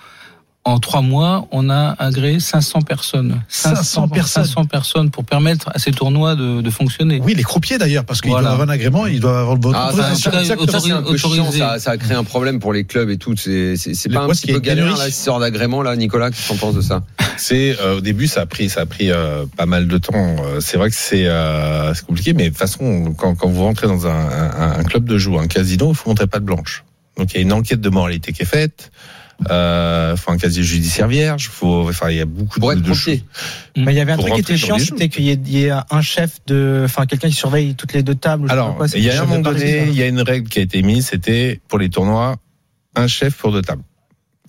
[0.67, 3.41] en trois mois, on a agréé 500 personnes.
[3.49, 4.45] 500 personnes.
[4.45, 7.21] 500 personnes pour permettre à ces tournois de, de fonctionner.
[7.23, 8.49] Oui, les croupiers d'ailleurs, parce qu'ils Voilà.
[8.49, 10.31] doivent avoir un agrément, ils doivent avoir votre Ah, autorisation.
[10.33, 10.45] ça.
[10.45, 13.35] Ça, ça, ça a créé un problème pour les clubs et tout.
[13.37, 15.83] C'est c'est- c'est Le- pas un petit ce qui peu galère là, cette histoire d'agrément
[15.83, 17.03] là, Nicolas, qu'est-ce que t'en penses de ça?
[17.37, 20.14] C'est euh, au début ça a pris ça a pris euh, pas mal de temps.
[20.17, 23.62] Euh, C'est vrai que c'est euh, c'est compliqué, mais de toute façon quand, quand vous
[23.62, 26.45] rentrez dans un, un, un club de jeu, un casino, il faut montrer pas de
[26.45, 26.85] blanche.
[27.17, 28.91] Donc il y a une enquête de moralité qui est faite.
[29.51, 31.49] Euh, faut un casier judiciaire vierge.
[31.49, 33.20] Faut enfin il y a beaucoup Pour de, de choses.
[33.76, 35.53] Mais il y avait un Pour truc qui était chiant, c'était qu'il y, ait- il
[35.59, 38.45] y ait un chef de, enfin quelqu'un qui surveille toutes les deux tables.
[38.45, 40.03] ou je sais Alors pas quoi, c'est il y a un moment donné, il y
[40.03, 42.37] a une règle qui a été mise, c'était pour les tournois
[42.95, 43.82] un chef pour deux tables.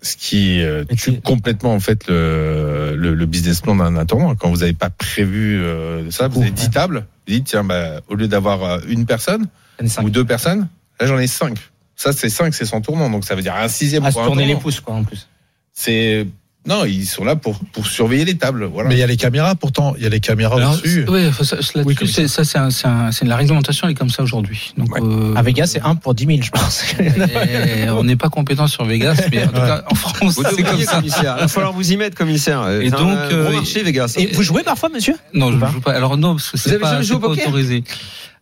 [0.01, 4.35] Ce qui euh, tue complètement en fait le, le, le business plan d'un tournoi.
[4.39, 7.05] Quand vous n'avez pas prévu euh, ça, vous avez 10 tables.
[7.27, 9.47] Vous dites tiens bah, au lieu d'avoir euh, une personne,
[9.81, 10.03] N5.
[10.05, 10.69] ou deux personnes.
[11.01, 11.57] Là, j'en ai cinq.
[11.99, 13.09] Ça, c'est cinq, c'est son tournant.
[13.09, 15.03] Donc, ça veut dire un sixième À se pour un tourner les pouces, quoi, en
[15.03, 15.27] plus.
[15.73, 16.27] C'est,
[16.67, 18.65] non, ils sont là pour, pour surveiller les tables.
[18.65, 18.87] Voilà.
[18.89, 20.87] Mais il y a les caméras, pourtant, il y a les caméras Alors, ça, ça,
[21.07, 24.11] Oui, là-dessus, comme c'est- ça, c'est un- c'est un- c'est la réglementation, elle est comme
[24.11, 24.73] ça aujourd'hui.
[24.77, 25.01] Donc, Ouais.
[25.01, 26.83] euh, À Vegas, c'est 1 pour 10 000, je pense.
[26.99, 29.59] et on n'est pas compétent sur Vegas, mais en tout Ouais.
[29.67, 30.95] cas, en France, Vous c'est comme ça.
[30.97, 31.35] commissaire.
[31.37, 32.69] Il va falloir vous y mettre, commissaire.
[32.69, 34.13] Et c'est donc, un euh, marché, Vegas.
[34.17, 35.15] Et vous jouez parfois, monsieur?
[35.33, 35.93] Non, je ne joue pas.
[35.93, 37.47] Alors non, parce que Vous c'est avez pas, jamais joué au poker?
[37.47, 37.83] autorisé.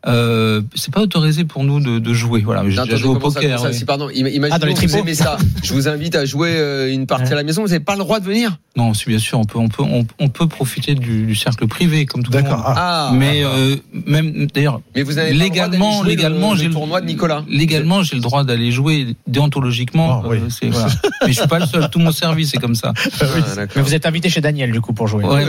[0.07, 2.41] Euh, c'est pas autorisé pour nous de, de jouer.
[2.41, 3.41] Voilà, mais j'ai déjà joué au poker.
[3.41, 3.73] comment ça oui.
[3.73, 5.37] Si, pardon, im- imaginons Ah, dans les que vous aimez ça.
[5.63, 7.33] Je vous invite à jouer euh, une partie Ouais.
[7.33, 7.61] à la maison.
[7.63, 8.57] Vous n'avez pas le droit de venir.
[8.77, 11.65] Non, si bien sûr, on peut, on peut, on, on peut profiter du, du cercle
[11.67, 12.57] privé comme tout le D'accord.
[12.57, 12.65] monde.
[12.67, 13.75] Ah, Ah, mais euh,
[14.05, 17.43] même d'ailleurs, mais vous avez légalement, légalement, j'ai le tournoi de Nicolas.
[17.49, 20.21] Légalement, j'ai le droit d'aller jouer déontologiquement.
[20.23, 20.37] Ah, oui.
[20.37, 20.87] euh, voilà.
[21.25, 21.89] mais je suis pas le seul.
[21.89, 22.93] Tout mon service est comme ça.
[23.21, 23.25] Ah,
[23.55, 23.73] d'accord.
[23.77, 25.23] Mais vous êtes invité chez Daniel, du coup, pour jouer.
[25.23, 25.45] Ouais,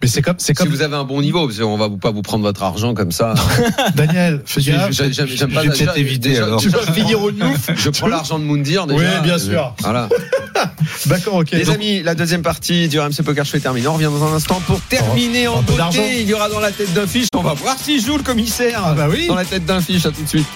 [0.00, 2.10] mais c'est comme, c'est Si comme vous avez un bon niveau, parce qu'on va pas
[2.12, 3.34] vous prendre votre argent comme ça.
[3.94, 4.90] Daniel, fais gaffe.
[4.92, 7.30] J'aime j'aime pas je vais déjà- peut-être éviter, Tu vas finir au.
[7.76, 9.00] Je prends l'argent de Moundir déjà.
[9.00, 9.74] Oui, bien sûr.
[9.80, 10.08] Voilà.
[11.06, 11.50] D'accord, ok.
[11.52, 13.88] Les Donc, amis, la deuxième partie du RMC Poker Show est terminée.
[13.88, 16.00] On revient dans un instant pour terminer en peu d'argent.
[16.02, 16.20] beauté.
[16.22, 17.28] Il y aura dans la tête d'un fiche.
[17.34, 18.82] On va voir s'il joue le commissaire.
[18.84, 19.26] Ah bah oui.
[19.28, 20.46] Dans la tête d'un fiche, à tout de suite.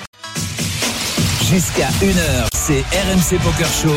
[1.50, 3.94] Jusqu'à 1h, c'est RMC Poker Show.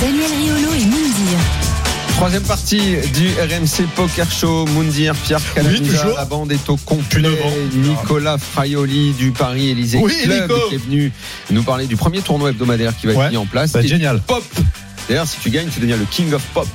[0.00, 0.73] Daniel Riolo.
[2.16, 4.64] Troisième partie du RMC Poker Show.
[4.66, 7.28] Moundir, Pierre Calamisa, la bande est au complet.
[7.74, 10.68] Nicolas Fraioli du Paris Élysée Oui, Club Nico.
[10.68, 11.12] qui est venu
[11.50, 13.72] nous parler du premier tournoi hebdomadaire qui va être mis en place.
[13.72, 14.20] bah, Et génial.
[14.26, 14.44] Pop.
[15.08, 16.66] D'ailleurs, si tu gagnes, tu deviens le King of Pop.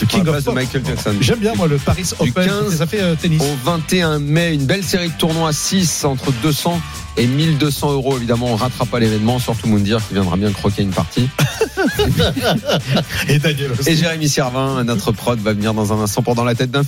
[0.00, 0.54] Le King of Pop.
[0.54, 1.14] de Michael Jackson.
[1.20, 2.46] J'aime bien, moi, le Paris Du Open.
[2.46, 3.40] 15 Ça fait euh, tennis.
[3.40, 6.80] Au 21 mai, une belle série de tournois 6 entre 200
[7.16, 8.16] et 1200 euros.
[8.16, 11.28] Évidemment, on rattrape pas l'événement, surtout Moundir qui viendra bien croquer une partie.
[13.28, 13.90] Et Daniel aussi.
[13.90, 16.84] Et Jérémy Servin, notre prod, va venir dans un instant pendant la tête d'un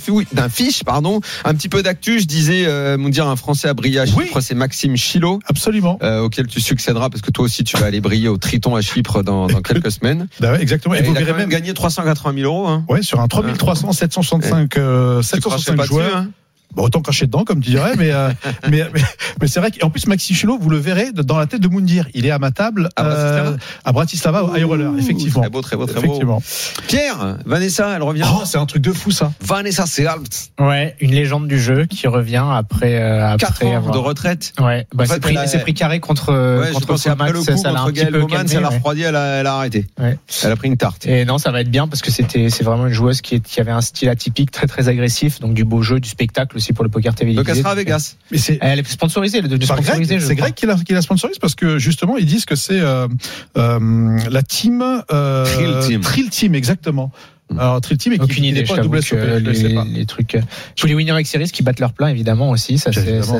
[0.49, 0.83] fiche.
[0.83, 1.21] Pardon.
[1.45, 4.41] Un petit peu d'actu, je disais, euh, Moundir, un Français à briller à Chypre, Oui.
[4.41, 5.39] c'est Maxime Chilo.
[5.47, 5.97] Absolument.
[6.03, 8.81] euh, auquel tu succéderas parce que toi aussi tu vas aller briller au Triton à
[8.81, 10.27] Chypre dans, dans quelques semaines.
[10.39, 10.88] Bah ouais, exactement.
[10.93, 12.67] Et Et vous verrez même gagné 380 000 euros.
[12.67, 12.83] Hein.
[12.89, 16.15] Ouais, sur un 3300, 765, euh, Tu crachais 765 pas dessus, joueurs.
[16.17, 16.27] hein
[16.75, 18.29] Bon, autant cracher dedans, comme tu dirais, mais, euh,
[18.69, 19.01] mais, mais,
[19.41, 22.07] mais c'est vrai qu'en plus, Maxi Chulot, vous le verrez dans la tête de Moundir.
[22.13, 25.41] Il est à ma table, À Bratislava euh, à Bratislava, au High Roller, effectivement.
[25.41, 26.41] Très beau, très beau, très beau.
[26.87, 28.23] Pierre, Vanessa, elle revient.
[28.31, 29.31] Oh, c'est un truc de fou, ça.
[29.41, 33.01] Vanessa Sealt, Ouais, une légende du jeu qui revient après.
[33.01, 34.53] Euh, 4 après ans avoir- de retraite.
[34.59, 37.31] Ouais, bah c'est pris, elle a- c'est pris carré contre, Ouais, je contre pense qu'après
[37.31, 39.47] le coup ça l'a un contre petit peu calmé, ça l'a refroidi, elle a, elle
[39.47, 39.87] a arrêté.
[39.99, 40.17] Ouais.
[40.43, 41.05] Elle a pris une tarte.
[41.07, 43.39] Et non, ça va être bien parce que c'était, c'est vraiment une joueuse qui, est-
[43.39, 46.73] qui avait un style atypique, très très agressif, donc du beau jeu, du spectacle aussi
[46.73, 47.37] pour le poker télévisé.
[47.37, 48.15] Donc elle sera à Vegas.
[48.31, 48.57] Mais c'est.
[48.61, 50.19] Elle est sponsorisée, elle est devenue Par Greg, sponsorisée.
[50.19, 50.49] je c'est crois.
[50.49, 53.07] Greg qui la, qui la sponsorise parce que justement ils disent que c'est euh,
[53.57, 56.01] euh, la team euh, Thrill Team.
[56.01, 57.11] Thrill Team, exactement.
[57.57, 59.53] Alors Thrill Team et qui Aucune idée, je pas t'avoue double que SOP, je le
[59.53, 59.85] sais les, pas.
[59.91, 60.35] les trucs.
[60.35, 60.41] euh,
[60.75, 62.99] Tous les Winner Series qui battent leur plein, évidemment aussi, ça, se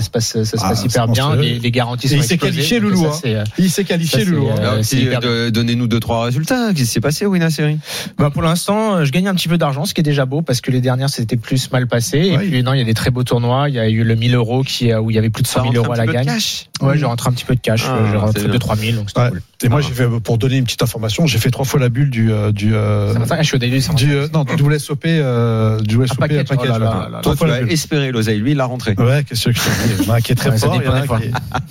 [0.10, 1.36] passe, ça se Ah, passe hyper bien.
[1.36, 3.30] Les, les garanties Et sont il s'est qualifié, Loulou, ça, hein.
[3.30, 4.50] euh, Il s'est qualifié Loulou.
[4.50, 4.82] hein.
[5.24, 6.70] euh, Donnez-nous deux trois résultats.
[6.70, 7.78] Qu'est-ce qui s'est passé au Winner Série?
[8.18, 10.62] Bah pour l'instant, je gagne un petit peu d'argent, ce qui est déjà beau parce
[10.62, 12.18] que les dernières c'était plus mal passé.
[12.20, 13.70] Et puis non, il y a des très beaux tournois.
[13.70, 15.72] Il y a eu le 1000 euros qui où il y avait plus de 100
[15.72, 16.30] 000 euros à la gagne.
[16.82, 17.84] Ouais, j'ai rentré un petit peu de cash.
[17.86, 18.52] Ah, j'ai rentré bien.
[18.54, 19.30] 2 3 000 donc c'était Ouais.
[19.30, 19.42] cool.
[19.62, 22.10] Et moi j'ai fait pour donner une petite information, j'ai fait trois fois la bulle
[22.10, 22.74] du euh, du
[24.06, 26.48] du euh, non du WSOP euh, du WSOP package.
[26.48, 27.22] package, Oh là.
[27.22, 27.36] Toi,
[28.12, 28.40] l'oseille.
[28.40, 28.96] Lui, il l'a rentré.
[28.98, 30.86] Ouais, qu'est-ce que je te dis Il y en a qui est très fort, il
[30.86, 31.14] y en a qui,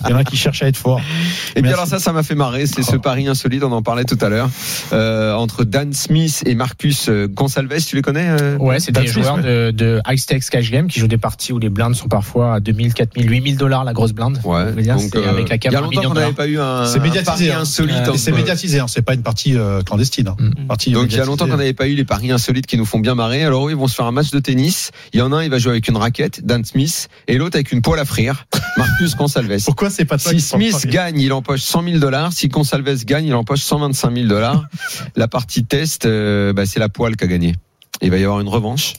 [0.05, 0.99] il y en a un qui cherche à être fort.
[0.99, 1.73] Et puis Merci.
[1.75, 2.65] alors ça, ça m'a fait marrer.
[2.67, 2.99] C'est ce Oh.
[2.99, 4.49] pari insolite, on en parlait tout à l'heure,
[4.93, 7.85] euh, entre Dan Smith et Marcus euh, Gonsalves.
[7.85, 9.43] Tu les connais euh Ouais, c'est des Smith, joueurs ouais.
[9.43, 12.55] de, de high stakes cash game qui jouent des parties où les blindes sont parfois
[12.55, 14.39] à 2000, 4000, 8000 dollars la grosse blinde.
[14.43, 14.71] Ouais.
[14.73, 16.99] Dire, Donc, euh, avec la il y a longtemps qu'on n'avait pas eu un, C'est
[16.99, 17.61] un médiatisé, pari hein.
[17.61, 17.95] insolite.
[18.07, 20.27] Euh, c'est médiatisé, hein, c'est pas une partie euh, clandestine.
[20.27, 20.35] hein.
[20.39, 20.67] Mm.
[20.67, 22.85] Partie Donc il y a longtemps qu'on n'avait pas eu les paris insolites qui nous
[22.85, 23.43] font bien marrer.
[23.43, 24.91] Alors eux, ils vont se faire un match de tennis.
[25.13, 27.55] Il y en a un, il va jouer avec une raquette, Dan Smith, et l'autre
[27.55, 28.45] avec une poêle à frire,
[28.77, 29.63] Marcus Consalves.
[29.65, 32.33] Pourquoi c'est pas toi Si Smith gagne, il empoche 100 000 dollars.
[32.33, 34.65] Si Consalves gagne, il empoche 125 000 dollars.
[35.15, 37.55] la partie test, euh, bah, c'est la poêle qui a gagné.
[38.01, 38.93] Il va y avoir une revanche.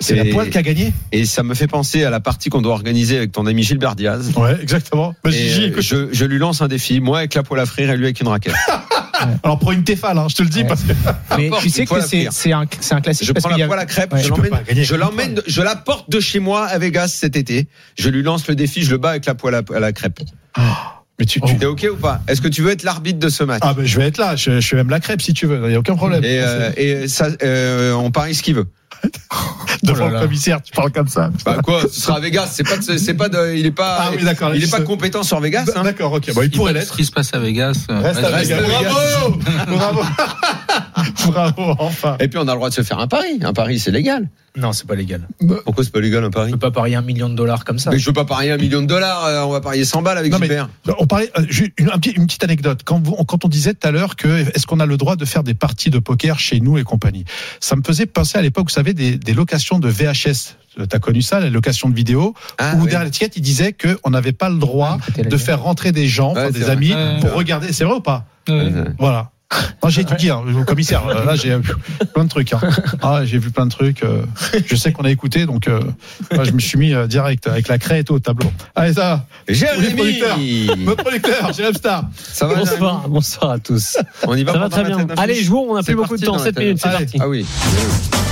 [0.00, 2.62] C'est la poêle qui a gagné Et ça me fait penser à la partie qu'on
[2.62, 4.32] doit organiser avec ton ami Gilbert Diaz.
[4.36, 5.14] Ouais, exactement.
[5.24, 7.90] Bah, Gigi, euh, je, je lui lance un défi, moi avec la poêle à frire
[7.90, 8.54] et lui avec une raquette.
[9.42, 10.66] Alors prends une Tefal, hein, je te le dis, Ouais.
[10.66, 10.92] parce que
[11.36, 11.94] Mais tu sais que
[12.30, 15.40] c'est un, un classique Je parce prends la a- poêle à crêpes, Ouais, je l'emmène,
[15.46, 17.68] je la porte de chez moi à Vegas cet été.
[17.98, 20.20] Je lui lance le défi, je le bats avec la poêle à, à la crêpe.
[21.18, 22.20] mais tu, tu- T'es ok ou pas?
[22.28, 23.60] Est-ce que tu veux être l'arbitre de ce match?
[23.62, 25.60] Ah ben je vais être là, je, je fais même la crêpe si tu veux,
[25.66, 26.22] il y a aucun problème.
[26.24, 28.66] Et, euh, et ça, euh, on parie ce qu'il veut.
[29.82, 31.30] Devant Oh le commissaire, tu parles comme ça.
[31.44, 32.48] Bah quoi Ce sera à Vegas.
[32.52, 34.70] C'est pas, de- c'est pas de, il est pas, Ah oui, d'accord, il est je
[34.70, 35.66] pas compétent sur Vegas.
[35.76, 35.82] Hein.
[35.84, 36.96] D'accord, ok, bon, il pourrait Ce l'être.
[36.96, 37.86] qui se passe à Vegas.
[37.90, 38.62] euh, Reste à reste- Vegas.
[38.66, 39.36] Bravo
[39.76, 40.02] Bravo
[41.30, 42.16] Bravo, enfin.
[42.20, 43.38] Et puis on a le droit de se faire un pari.
[43.42, 44.28] Un pari, c'est légal.
[44.56, 45.20] Non, c'est pas légal.
[45.66, 47.78] Pourquoi c'est pas légal un pari Tu peux pas parier un million de dollars comme
[47.78, 47.90] ça.
[47.90, 49.26] Mais je veux pas parier un million de dollars.
[49.26, 50.70] euh, On va parier 100 balles avec Non, mais- Gilbert.
[50.98, 51.42] On parlait, euh,
[52.16, 52.80] une petite anecdote.
[52.84, 55.24] Quand, vous- quand on disait tout à l'heure que est-ce qu'on a le droit de
[55.26, 57.26] faire des parties de poker chez nous et compagnie,
[57.60, 60.56] ça me faisait penser à l'époque, vous savez, des, des locations de VHS.
[60.90, 62.82] T'as connu ça, la location de vidéos, Ah, où oui.
[62.90, 66.34] derrière l'étiquette, il disait qu'on n'avait pas le droit la de faire rentrer des gens,
[66.34, 66.70] Ouais, des vrai.
[66.72, 67.18] amis, Ouais.
[67.20, 67.72] pour regarder.
[67.72, 68.54] C'est vrai ou pas Ouais.
[68.74, 69.30] Euh, Voilà.
[69.82, 71.06] Moi, j'ai étudié, hein, au commissaire.
[71.06, 71.72] euh, Là, j'ai vu
[72.12, 72.52] plein de trucs.
[72.52, 72.60] hein.
[73.02, 74.02] Ah, j'ai vu plein de trucs.
[74.02, 74.22] euh,
[74.66, 75.80] je sais qu'on a écouté, donc euh,
[76.34, 78.50] moi, je me suis mis euh, direct avec la craie et tout au tableau.
[78.74, 79.24] Allez, ça.
[79.48, 80.20] Jérémy
[80.84, 82.04] Notre producteur, Jérém Star.
[82.16, 83.96] Ça va Jérémy Bonsoir, bonsoir à tous.
[84.26, 85.06] On y va Ça va pour très bien.
[85.16, 87.18] Allez, jouons, on n'a plus beaucoup de temps, dans la 7 tête minutes, c'est parti.
[87.20, 87.46] Ah oui.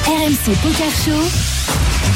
[0.07, 1.54] RMC Poker Show.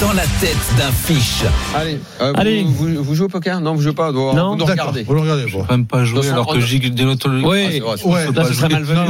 [0.01, 1.43] Dans la tête d'un fiche.
[1.75, 2.63] Allez, euh, Allez.
[2.63, 4.13] Vous, vous, vous jouez au poker Non, vous jouez pas.
[4.13, 4.51] Vous, Non.
[4.51, 5.03] vous nous regardez.
[5.03, 5.67] Vous le regardez, bon.
[5.69, 7.29] Même pas jouer alors que j'ai des autres.
[7.45, 7.83] Oui.
[7.85, 9.01] Ah, Ouais, ce serait malvenu.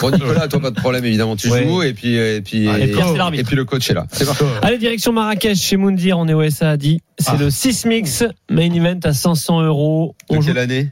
[0.00, 1.34] Bon, Nicolas, toi, pas de problème, évidemment.
[1.34, 1.64] Tu Ouais.
[1.66, 3.42] joues et puis, et puis, Ah, et et, Pierre, c'est l'arbitre.
[3.42, 4.06] et puis le coach est là.
[4.12, 4.44] C'est parti.
[4.62, 7.00] Allez, direction Marrakech chez Moundir, on est au SAADI.
[7.18, 7.36] C'est Ah.
[7.38, 10.14] le 6 mix main event à 500 euros.
[10.30, 10.46] De On joue...
[10.48, 10.90] quelle année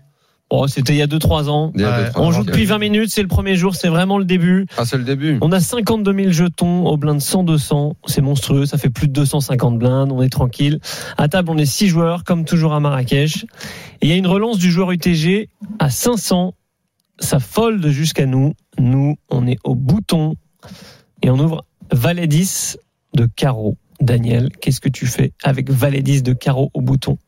[0.50, 1.72] oh, C'était il y a 2-3 ans.
[1.74, 1.84] Ouais.
[2.16, 4.66] On ans, joue depuis 20 minutes, c'est le premier jour, c'est vraiment le début.
[4.76, 5.38] Ah, c'est le début.
[5.40, 7.94] On a 52 000 jetons au blind 100-200.
[8.06, 10.80] C'est monstrueux, ça fait plus de 250 blindes, on est tranquille.
[11.16, 13.44] À table, on est 6 joueurs, comme toujours à Marrakech.
[14.00, 16.54] Et il y a une relance du joueur UTG à 500.
[17.20, 18.54] Ça fold jusqu'à nous.
[18.78, 20.36] Nous, on est au bouton.
[21.22, 22.78] Et on ouvre Valet 10
[23.14, 23.76] de carreau.
[24.00, 27.18] Daniel, qu'est-ce que tu fais avec Valet 10 de carreau au bouton?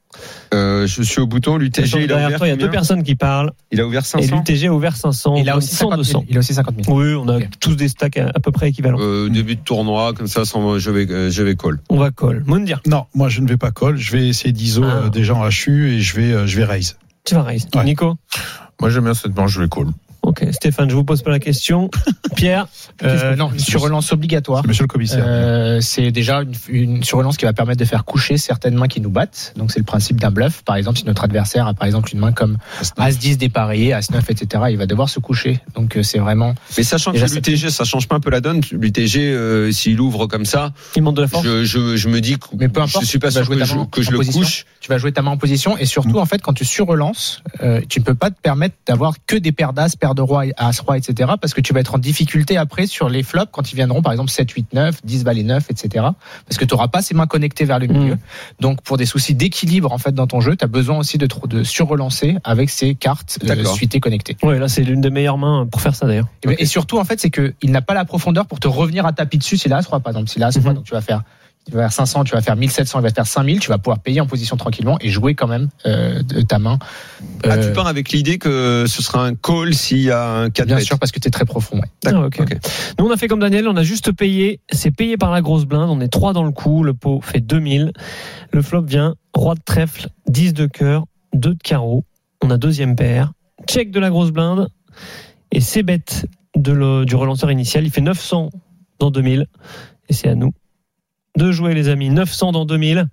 [0.53, 1.57] Euh, je suis au bouton.
[1.57, 3.53] L'UTG, il a Derrière ouvert toi, il y a deux personnes qui parlent.
[3.71, 5.37] Il a ouvert Et 500 l'UTG a ouvert 500.
[5.37, 6.21] Il a aussi 100, 50 000.
[6.21, 6.25] 200.
[6.31, 6.97] Il a aussi 50 000.
[6.99, 7.49] Oui, on a Ok.
[7.61, 8.99] tous des stacks à, à peu près équivalents.
[9.01, 11.79] euh, Début de tournoi, comme ça, sans, je vais, euh, je vais call.
[11.89, 12.43] On va call.
[12.47, 13.97] Moundir, Non, moi je ne vais pas call.
[13.97, 15.03] Je vais essayer d'ISO Ah.
[15.05, 16.97] euh, des gens HU et je vais, euh, je vais raise.
[17.25, 17.69] tu vas raise.
[17.75, 17.85] Ouais.
[17.85, 18.17] Nico?
[18.81, 19.87] Moi, j'aime bien cette manche, je vais call.
[20.31, 21.91] Ok, Stéphane, je vous pose pas la question.
[22.37, 22.69] Pierre,
[23.03, 24.63] Euh, non, une surrelance obligatoire.
[24.63, 25.25] C'est Monsieur le commissaire.
[25.27, 29.01] Euh, c'est déjà une, une surrelance qui va permettre de faire coucher certaines mains qui
[29.01, 29.53] nous battent.
[29.57, 30.63] Donc c'est le principe d'un bluff.
[30.63, 32.59] Par exemple, si notre adversaire a par exemple une main comme
[32.97, 35.59] As 10 dépareillé, As 9, etc., il va devoir se coucher.
[35.75, 36.55] Donc euh, c'est vraiment.
[36.77, 38.61] Mais sachant que l'UTG, ça change pas un peu la donne.
[38.71, 41.45] L'UTG, euh, s'il ouvre comme ça, il monte de la force.
[41.45, 43.47] je, je, je me dis que Mais peu importe, je suis pas tu vas sûr
[43.47, 43.75] jouer que ta je,
[44.05, 44.41] que le position.
[44.43, 44.65] couche.
[44.81, 47.81] Tu vas jouer ta main en position et surtout en fait quand tu surrelances, euh,
[47.89, 50.81] tu ne peux pas te permettre d'avoir que des paires d'As, paires de roi, As
[50.81, 51.33] roi, etc.
[51.41, 54.13] Parce que tu vas être en difficulté après sur les flops quand ils viendront par
[54.13, 56.07] exemple 7, 8, 9, 10 valet 9, etc.
[56.47, 58.15] Parce que tu n'auras pas ces mains connectées vers le milieu.
[58.15, 58.19] Mm.
[58.61, 61.29] Donc pour des soucis d'équilibre en fait dans ton jeu, tu as besoin aussi de,
[61.47, 64.37] de surrelancer avec ces cartes euh, suitées connectées.
[64.43, 66.29] Ouais, là, c'est l'une des meilleures mains pour faire ça d'ailleurs.
[66.49, 69.07] Et, et surtout en fait c'est que il n'a pas la profondeur pour te revenir
[69.07, 70.29] à tapis dessus s'il a As roi par exemple.
[70.29, 70.77] S'il a As roi, Mhm.
[70.77, 71.23] donc tu vas faire
[71.67, 73.79] tu vas faire 500, tu vas faire 1700, il va te faire 5000, tu vas
[73.79, 76.79] pouvoir payer en position tranquillement et jouer quand même euh, de ta main.
[77.45, 80.51] Ah, tu Euh, pars avec l'idée que ce sera un call s'il y a un
[80.51, 80.85] 4 Bien bêtes.
[80.87, 81.77] sûr, parce que tu es très profond.
[81.77, 81.91] ouais.
[82.07, 82.13] Ah.
[82.99, 84.61] Nous, on a fait comme Daniel, on a juste payé.
[84.73, 85.91] C'est payé par la grosse blinde.
[85.91, 86.83] On est trois dans le coup.
[86.83, 87.93] Le pot fait 2000.
[88.53, 91.05] Le flop vient roi de trèfle, 10 de cœur,
[91.35, 92.05] 2 de carreau.
[92.43, 93.33] On a deuxième paire.
[93.69, 94.69] Check de la grosse blinde.
[95.53, 97.85] Et c'est bête de le- du relanceur initial.
[97.85, 98.49] Il fait 900
[98.99, 99.47] dans 2000.
[100.09, 100.53] Et c'est à nous
[101.41, 102.11] de jouer, les amis.
[102.11, 103.07] 900 dans 2000.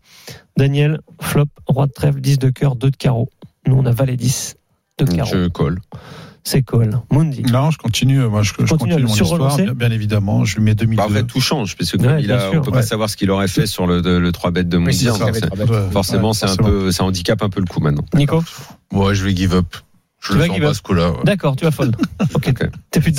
[0.58, 3.30] Daniel, flop, roi de trèfle, 10 de cœur, 2 de carreau.
[3.66, 4.56] Nous, on a valet 10
[5.00, 5.30] de carreau.
[5.34, 5.80] Je call.
[6.44, 7.02] C'est call.
[7.12, 7.44] Mundi.
[7.44, 8.20] Non, je continue.
[8.20, 9.58] Moi, je, je Continue continue mon histoire.
[9.58, 10.96] Bien, bien évidemment, je lui mets 2002.
[10.98, 12.78] Bah, après, tout change, parce que Ouais, il bien a, sûr, on peut ouais.
[12.78, 16.30] pas savoir ce qu'il aurait fait sur le, le 3 bêtes de Oui, Ouais, Forcément,
[16.30, 18.06] ouais, c'est un peu, ça handicape un peu le coup maintenant.
[18.14, 18.42] Nico
[18.94, 19.76] Ouais, je vais give up.
[20.20, 21.12] Je le sens pas ce coup-là.
[21.12, 21.18] ouais.
[21.26, 21.96] D'accord, tu vas fold.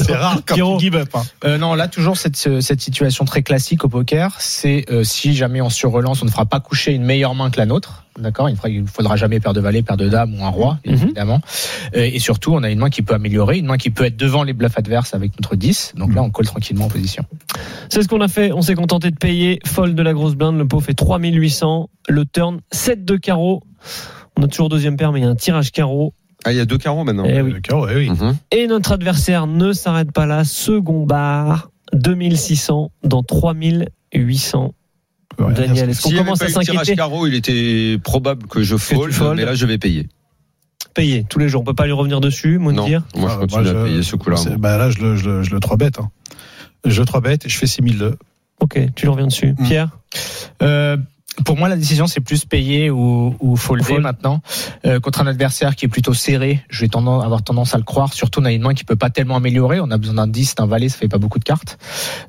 [0.05, 1.09] C'est rare quand tu give up.
[1.15, 1.23] hein.
[1.45, 5.61] Euh, non, là toujours cette cette situation très classique au poker, c'est euh, si jamais
[5.61, 8.05] on surrelance, on ne fera pas coucher une meilleure main que la nôtre.
[8.19, 10.93] D'accord, il ne faudra jamais paire de valet, paire de dame ou un roi, Mhm.
[10.93, 11.41] évidemment.
[11.95, 14.17] Euh, et surtout, on a une main qui peut améliorer, une main qui peut être
[14.17, 15.93] devant les bluffs adverses avec notre 10.
[15.97, 17.23] Donc là, on colle tranquillement en position.
[17.89, 18.51] C'est ce qu'on a fait.
[18.53, 19.61] On s'est contenté de payer.
[19.65, 20.59] Fold de la grosse blinde.
[20.59, 21.89] Le pot fait 3800.
[22.09, 23.63] Le turn 7 de carreau.
[24.37, 26.13] On a toujours deuxième paire, mais il y a un tirage carreau.
[26.45, 27.25] Ah, il y a deux carreaux maintenant.
[27.27, 27.55] Eh oui.
[27.69, 28.11] Eh oui.
[28.11, 28.37] Mhm.
[28.53, 30.45] Et notre adversaire ne s'arrête pas là.
[30.45, 31.71] Second bar.
[31.95, 34.75] 2600 dans 3800.
[35.39, 37.99] Ouais, Daniel, est-ce qu'on avait commence pas à eu le tirage s'inquiéter carreau, il était
[38.03, 40.09] probable que je fold, mais là je vais payer.
[40.95, 41.63] Payer tous les jours.
[41.63, 43.03] On peut pas lui revenir dessus, Non, Moundir.
[43.15, 44.37] moi je Ah, continue moi, à payer ce coup-là.
[44.59, 45.99] Bah là, je le, je le, je le 3 bête.
[46.01, 46.11] Hein.
[46.85, 48.17] Je 3 bête et je fais 6002.
[48.61, 49.55] Ok, tu lui reviens dessus.
[49.59, 49.65] Mm.
[49.65, 49.99] Pierre
[50.63, 50.97] Euh,
[51.45, 54.03] pour moi, la décision, c'est plus payer ou, ou folder Fold.
[54.03, 54.41] maintenant.
[54.87, 57.85] Euh, contre un adversaire qui est plutôt serré, je vais tendance, avoir tendance à le
[57.85, 58.13] croire.
[58.13, 59.81] Surtout, on a une main qui peut pas tellement améliorer.
[59.81, 61.79] On a besoin d'un 10, d'un valet, ça fait pas beaucoup de cartes.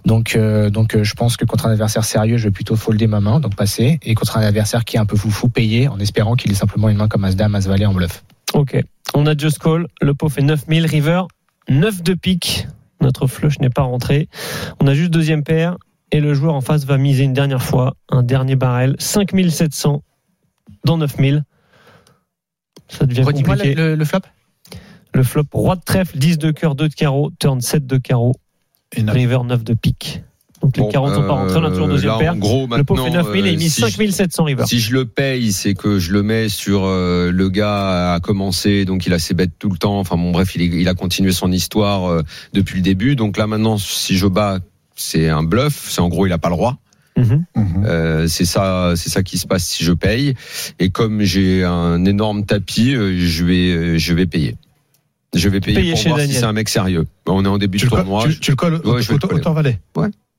[0.06, 3.08] Donc, euh, donc euh, je pense que contre un adversaire sérieux, je vais plutôt folder
[3.08, 4.00] ma main, donc passer.
[4.04, 6.90] Et contre un adversaire qui est un peu foufou, payer en espérant qu'il ait simplement
[6.90, 8.24] une main comme As-Dame, As-Valet en bluff.
[8.54, 8.82] Ok.
[9.14, 9.88] On a Just Call.
[10.02, 10.86] Le pot fait 9000.
[10.86, 11.24] River,
[11.70, 12.68] 9 de pique.
[13.02, 14.28] Notre flush n'est pas rentré.
[14.82, 15.78] On a juste deuxième paire.
[16.12, 17.96] Et le joueur en face va miser une dernière fois.
[18.10, 18.96] Un dernier barrel.
[19.00, 20.04] 5700
[20.86, 21.44] dans 9000.
[22.88, 23.76] Ça devient Redis-moi compliqué.
[23.76, 24.20] le, le flop.
[25.14, 28.34] Le flop, roi de trèfle, 10 de cœur, 2 de carreau, turn 7 de carreau,
[28.96, 30.24] river 9 de pique.
[30.62, 32.34] Donc les Bon, 40 sont pas rentrés, on a toujours euh, deuxième paire.
[32.34, 34.66] En gros, Le pot fait maintenant, 9000 et il euh, mise si je- 5700 river.
[34.68, 38.86] Si je le paye, c'est que je le mets sur euh, le gars a commencé,
[38.86, 40.00] donc il a ses bêtes tout le temps.
[40.00, 42.22] Enfin bon, bref, il, est- il a continué son histoire euh,
[42.54, 43.16] depuis le début.
[43.16, 44.60] Donc là maintenant, si je bats,
[45.00, 45.88] c'est un bluff.
[45.90, 46.78] C'est en gros, il a pas le roi.
[47.18, 47.46] Mhm.
[47.56, 47.84] Mhm.
[47.86, 50.36] Euh, c'est ça, c'est ça qui se passe si je paye.
[50.80, 54.56] Et comme j'ai un énorme tapis, euh, je vais, euh, je vais payer.
[55.36, 56.40] Je vais payer, Payer pour chez voir si Daniel.
[56.42, 57.06] c'est un mec sérieux.
[57.28, 58.24] On est en début Tu de tournoi.
[58.28, 59.80] tu, tu le colles Ouais, autant valet.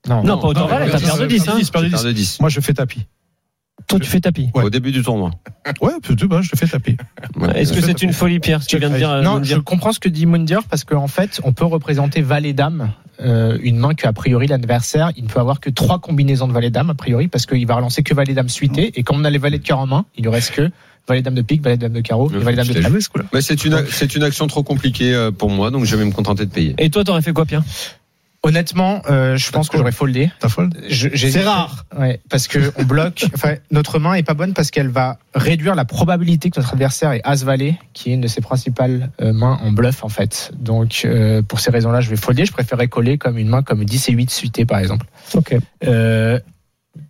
[0.09, 1.47] Non, Non, pas autant non, valet, t'as non, 10.
[1.47, 2.13] non, Hein.
[2.13, 2.41] 10.
[2.41, 3.07] Moi, je fais tapis.
[3.87, 4.51] Toi, tu fais tapis.
[4.55, 4.65] Ouais.
[4.65, 5.31] Au début du tournoi.
[5.81, 6.97] Ouais, plutôt, bah, je fais tapis.
[7.37, 7.61] Ouais.
[7.61, 9.93] Est-ce que c'est une folie, Pierre, ce que tu viens de dire Non, je comprends
[9.93, 12.91] ce que dit Mundir parce qu'en fait, on peut représenter valet dame,
[13.23, 16.53] euh, une main que a priori l'adversaire, il ne peut avoir que trois combinaisons de
[16.53, 19.25] valet dame a priori parce qu'il va relancer que valet dame suité et comme on
[19.25, 20.71] a les valets de cœur en main, il ne reste que
[21.09, 22.91] valet dame de pique, valet dame de carreau et valet dame de trèfle.
[22.91, 23.25] Joué, ce coup-là.
[23.33, 26.13] Mais c'est une, c'est une action trop compliquée euh, pour moi, donc je vais me
[26.13, 26.75] contenter de payer.
[26.79, 27.63] Et toi, t'aurais fait quoi, Pierre?
[28.43, 30.31] Honnêtement, euh, je pense que j'aurais foldé.
[30.41, 31.85] T'as fold C'est rare.
[31.99, 33.27] Ouais, parce que on bloque.
[33.35, 37.13] Enfin, notre main est pas bonne parce qu'elle va réduire la probabilité que notre adversaire
[37.13, 40.53] ait As Valet, qui est une de ses principales euh, mains en bluff en fait.
[40.59, 42.47] Donc, euh, pour ces raisons-là, je vais folder.
[42.47, 45.07] Je préférerais coller comme une main comme 10 et 8 suité par exemple.
[45.35, 45.57] Ok.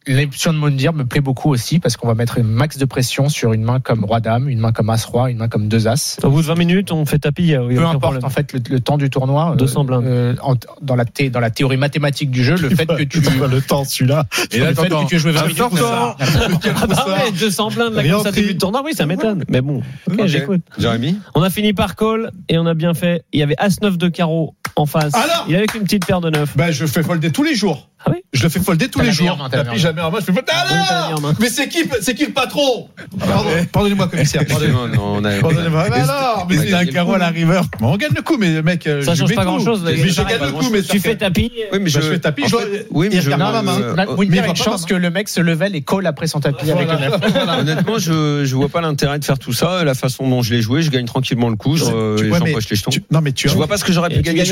[0.09, 2.85] Euh, L'option de Mondir me plaît beaucoup aussi parce qu'on va mettre un max de
[2.85, 6.19] pression sur une main comme Roi-Dame, une main comme As-Roi, une main comme 2-As.
[6.23, 7.53] Au bout de 20 minutes, on fait tapis.
[7.55, 8.25] Peu importe problème.
[8.25, 9.53] en fait le, le temps du tournoi.
[9.53, 10.05] euh, 200 blindes.
[10.05, 13.21] euh, en- dans, la thé- dans la théorie mathématique du jeu, le fait que tu.
[13.21, 14.27] Le temps, celui-là.
[14.53, 15.71] Et là, le fait que tu joues 20 Un minutes, temps.
[16.19, 19.45] Ah bah ouais, 200 blindes, là, Rien comme ça, début de tournoi, oui, ça m'étonne.
[19.49, 19.83] Mais bon,
[20.27, 20.61] j'écoute.
[20.79, 23.25] Jérémy On a fini par call et on a bien fait.
[23.33, 25.15] Il y avait As-9 de carreau en face.
[25.15, 26.57] Alors Il avait qu'une petite paire de 9.
[26.57, 27.89] Ben, je le fais folder tous les jours.
[28.03, 29.37] Ah oui Je le fais folder tous les jours.
[29.37, 30.53] main, la en main, je fais folder.
[30.53, 31.33] Ah non.
[31.39, 34.43] Mais c'est qui, c'est qui le patron Pardon, Pardonnez-moi, commissaire.
[34.49, 34.89] Pardonnez-moi.
[34.89, 35.85] Non, non, on a- Pardonnez-moi.
[35.91, 37.61] Mais alors, mais c'est un carreau à la river.
[37.83, 38.87] On gagne le coup, mais mec.
[38.87, 39.49] euh, Ça je change pas tout.
[39.51, 39.83] grand chose.
[39.85, 41.53] Mais je gagne le coup, mais ça Tu fais tapis.
[41.73, 42.45] Oui, mais Bah, je fais tapis,
[42.91, 43.81] oui, mais il je, regarde ma main.
[43.81, 46.27] euh, Winter mais a il une chance que le mec se level et call après
[46.27, 47.21] son tapis avec le neuf.
[47.59, 49.85] honnêtement, je, je vois pas l'intérêt de faire tout ça.
[49.85, 51.77] La façon dont je l'ai joué, je gagne tranquillement le coup.
[51.77, 52.91] Je, euh, j'empoche les jetons.
[53.11, 54.45] Non, mais tu Je vois pas ce que j'aurais pu gagner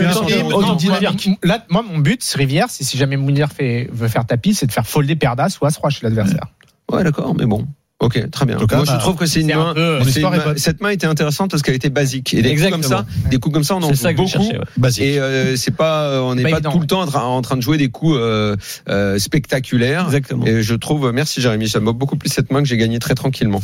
[1.42, 4.86] Là, moi, mon but, Rivière, c'est si jamais Mounir veut faire tapis, c'est de faire
[4.86, 6.46] folder paire d'as ou as-roi chez l'adversaire.
[6.90, 7.66] Ouais, d'accord, mais bon.
[8.00, 8.54] Ok, très bien.
[8.56, 9.74] En tout cas, Moi, je bah, trouve que c'est une c'est un main.
[9.74, 12.32] peu- une main- cette main était intéressante parce qu'elle était basique.
[12.32, 13.28] Et des coups comme ça, Exactement.
[13.30, 14.30] des coups comme ça, on en C'est joue ça que je beaucoup.
[14.44, 14.56] cherchais.
[14.58, 14.64] ouais.
[14.76, 15.02] Basique.
[15.02, 17.22] Et euh, c'est pas, euh, on n'est Pas pas, évident, tout le temps en train,
[17.24, 18.54] en train de jouer des coups euh,
[18.88, 20.04] euh, spectaculaires.
[20.06, 20.46] Exactement.
[20.46, 23.16] Et je trouve, merci Jérémy, ça m'a beaucoup plu cette main que j'ai gagnée très
[23.16, 23.60] tranquillement.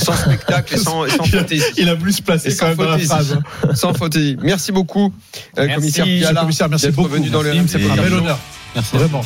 [0.00, 1.62] sans spectacle et sans, sans fantaisie.
[1.76, 3.38] Il a voulu se placer Et quand sans même dans la phrase.
[3.74, 4.36] Sans fantaisie.
[4.42, 5.12] Merci beaucoup,
[5.56, 6.40] euh, Merci, commissaire Piala.
[6.40, 7.10] commissaire, merci d'être beaucoup.
[7.10, 8.40] venu dans le c'est un bel honneur.
[8.74, 8.96] Merci.
[8.96, 9.22] Vraiment.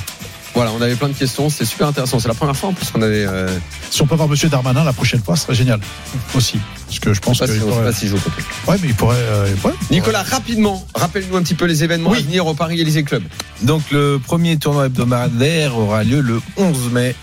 [0.55, 2.18] Voilà, on avait plein de questions, c'était super intéressant.
[2.20, 3.24] C'est la première fois en plus qu'on avait.
[3.26, 3.48] Euh,
[3.90, 5.80] Si on peut voir Monsieur Darmanin la prochaine fois, ce serait génial.
[6.34, 6.59] Aussi.
[6.86, 7.53] Parce que je pense pas que.
[7.53, 8.70] si, il pourrait- pas je.
[8.70, 9.16] Ouais, mais il pourrait.
[9.18, 9.48] euh.
[9.90, 13.22] Nicolas, rapidement, rappelle-nous un petit peu les événements à venir au Paris Élysée Club.
[13.62, 17.14] Donc le premier tournoi hebdomadaire aura lieu le 11 mai,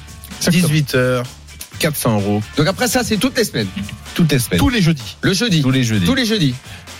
[0.41, 1.23] 18h,
[1.77, 3.67] 400 euros, Donc après ça, c'est toutes les semaines.
[4.15, 5.17] toutes les semaines, Tous les jeudis.
[5.21, 5.61] Le jeudi.
[5.61, 6.05] tous les jeudis.
[6.05, 6.55] Tous les jeudis.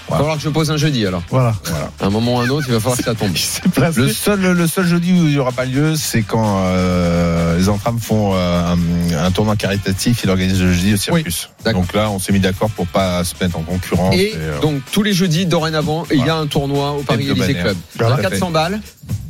[0.10, 0.24] Il va Voilà.
[0.24, 1.22] falloir que je pose un jeudi alors.
[1.30, 1.54] Voilà.
[2.00, 3.32] À un moment ou à un autre, il va falloir que ça tombe.
[3.96, 7.70] Le seul, le seul jeudi où il n'y aura pas lieu, c'est quand euh, les
[7.70, 11.50] entrames font euh, un, un tournoi caritatif, ils organisent le jeudi au circus.
[11.74, 14.16] donc là, on s'est mis d'accord pour pas se mettre en concurrence.
[14.16, 16.40] Et euh, donc tous les jeudis dorénavant, il y a Voilà.
[16.42, 17.54] un tournoi au Paris Élysée.
[17.54, 17.78] Club.
[18.00, 18.18] Voilà.
[18.18, 18.80] 400 balles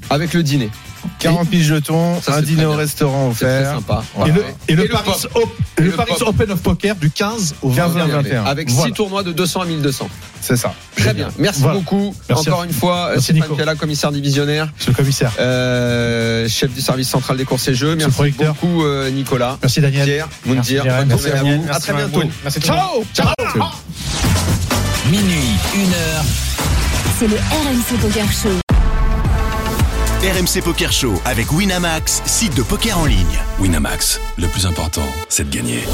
[0.09, 0.69] avec le dîner.
[1.19, 3.73] 40 000 jetons, Ça, un dîner au restaurant offert.
[3.75, 4.03] sympa.
[4.15, 4.33] Voilà.
[4.33, 5.31] Et le, et le Et le Paris, pop.
[5.43, 6.27] Op- Et le le Paris pop.
[6.29, 8.45] Open of Poker du 15 au 15 20 au 21.
[8.45, 8.87] Avec Voilà.
[8.87, 10.07] 6 tournois de 200 à 1200.
[10.41, 10.73] C'est ça.
[10.95, 11.27] Très bien.
[11.37, 11.77] Merci Voilà.
[11.77, 12.15] beaucoup.
[12.29, 13.55] Merci Encore à- une fois, Merci, Stéphane.
[13.57, 15.31] Piala, commissaire divisionnaire, Monsieur le commissaire.
[15.39, 17.95] euh, chef du service central des courses et jeux.
[17.95, 19.57] Merci beaucoup, euh, Nicolas.
[19.61, 20.05] Merci Daniel.
[20.05, 21.79] Pierre, Moundir, Merci, bonne Merci, journée à vous.
[21.79, 22.23] Très bientôt.
[22.43, 22.59] Merci.
[22.61, 23.27] Ciao Ciao
[25.11, 25.35] Minuit,
[25.75, 26.23] une heure.
[27.19, 28.68] C'est le RMC Poker Show.
[30.21, 33.39] RMC Poker Show avec Winamax, site de poker en ligne.
[33.57, 35.85] Winamax, le plus important, c'est de gagner.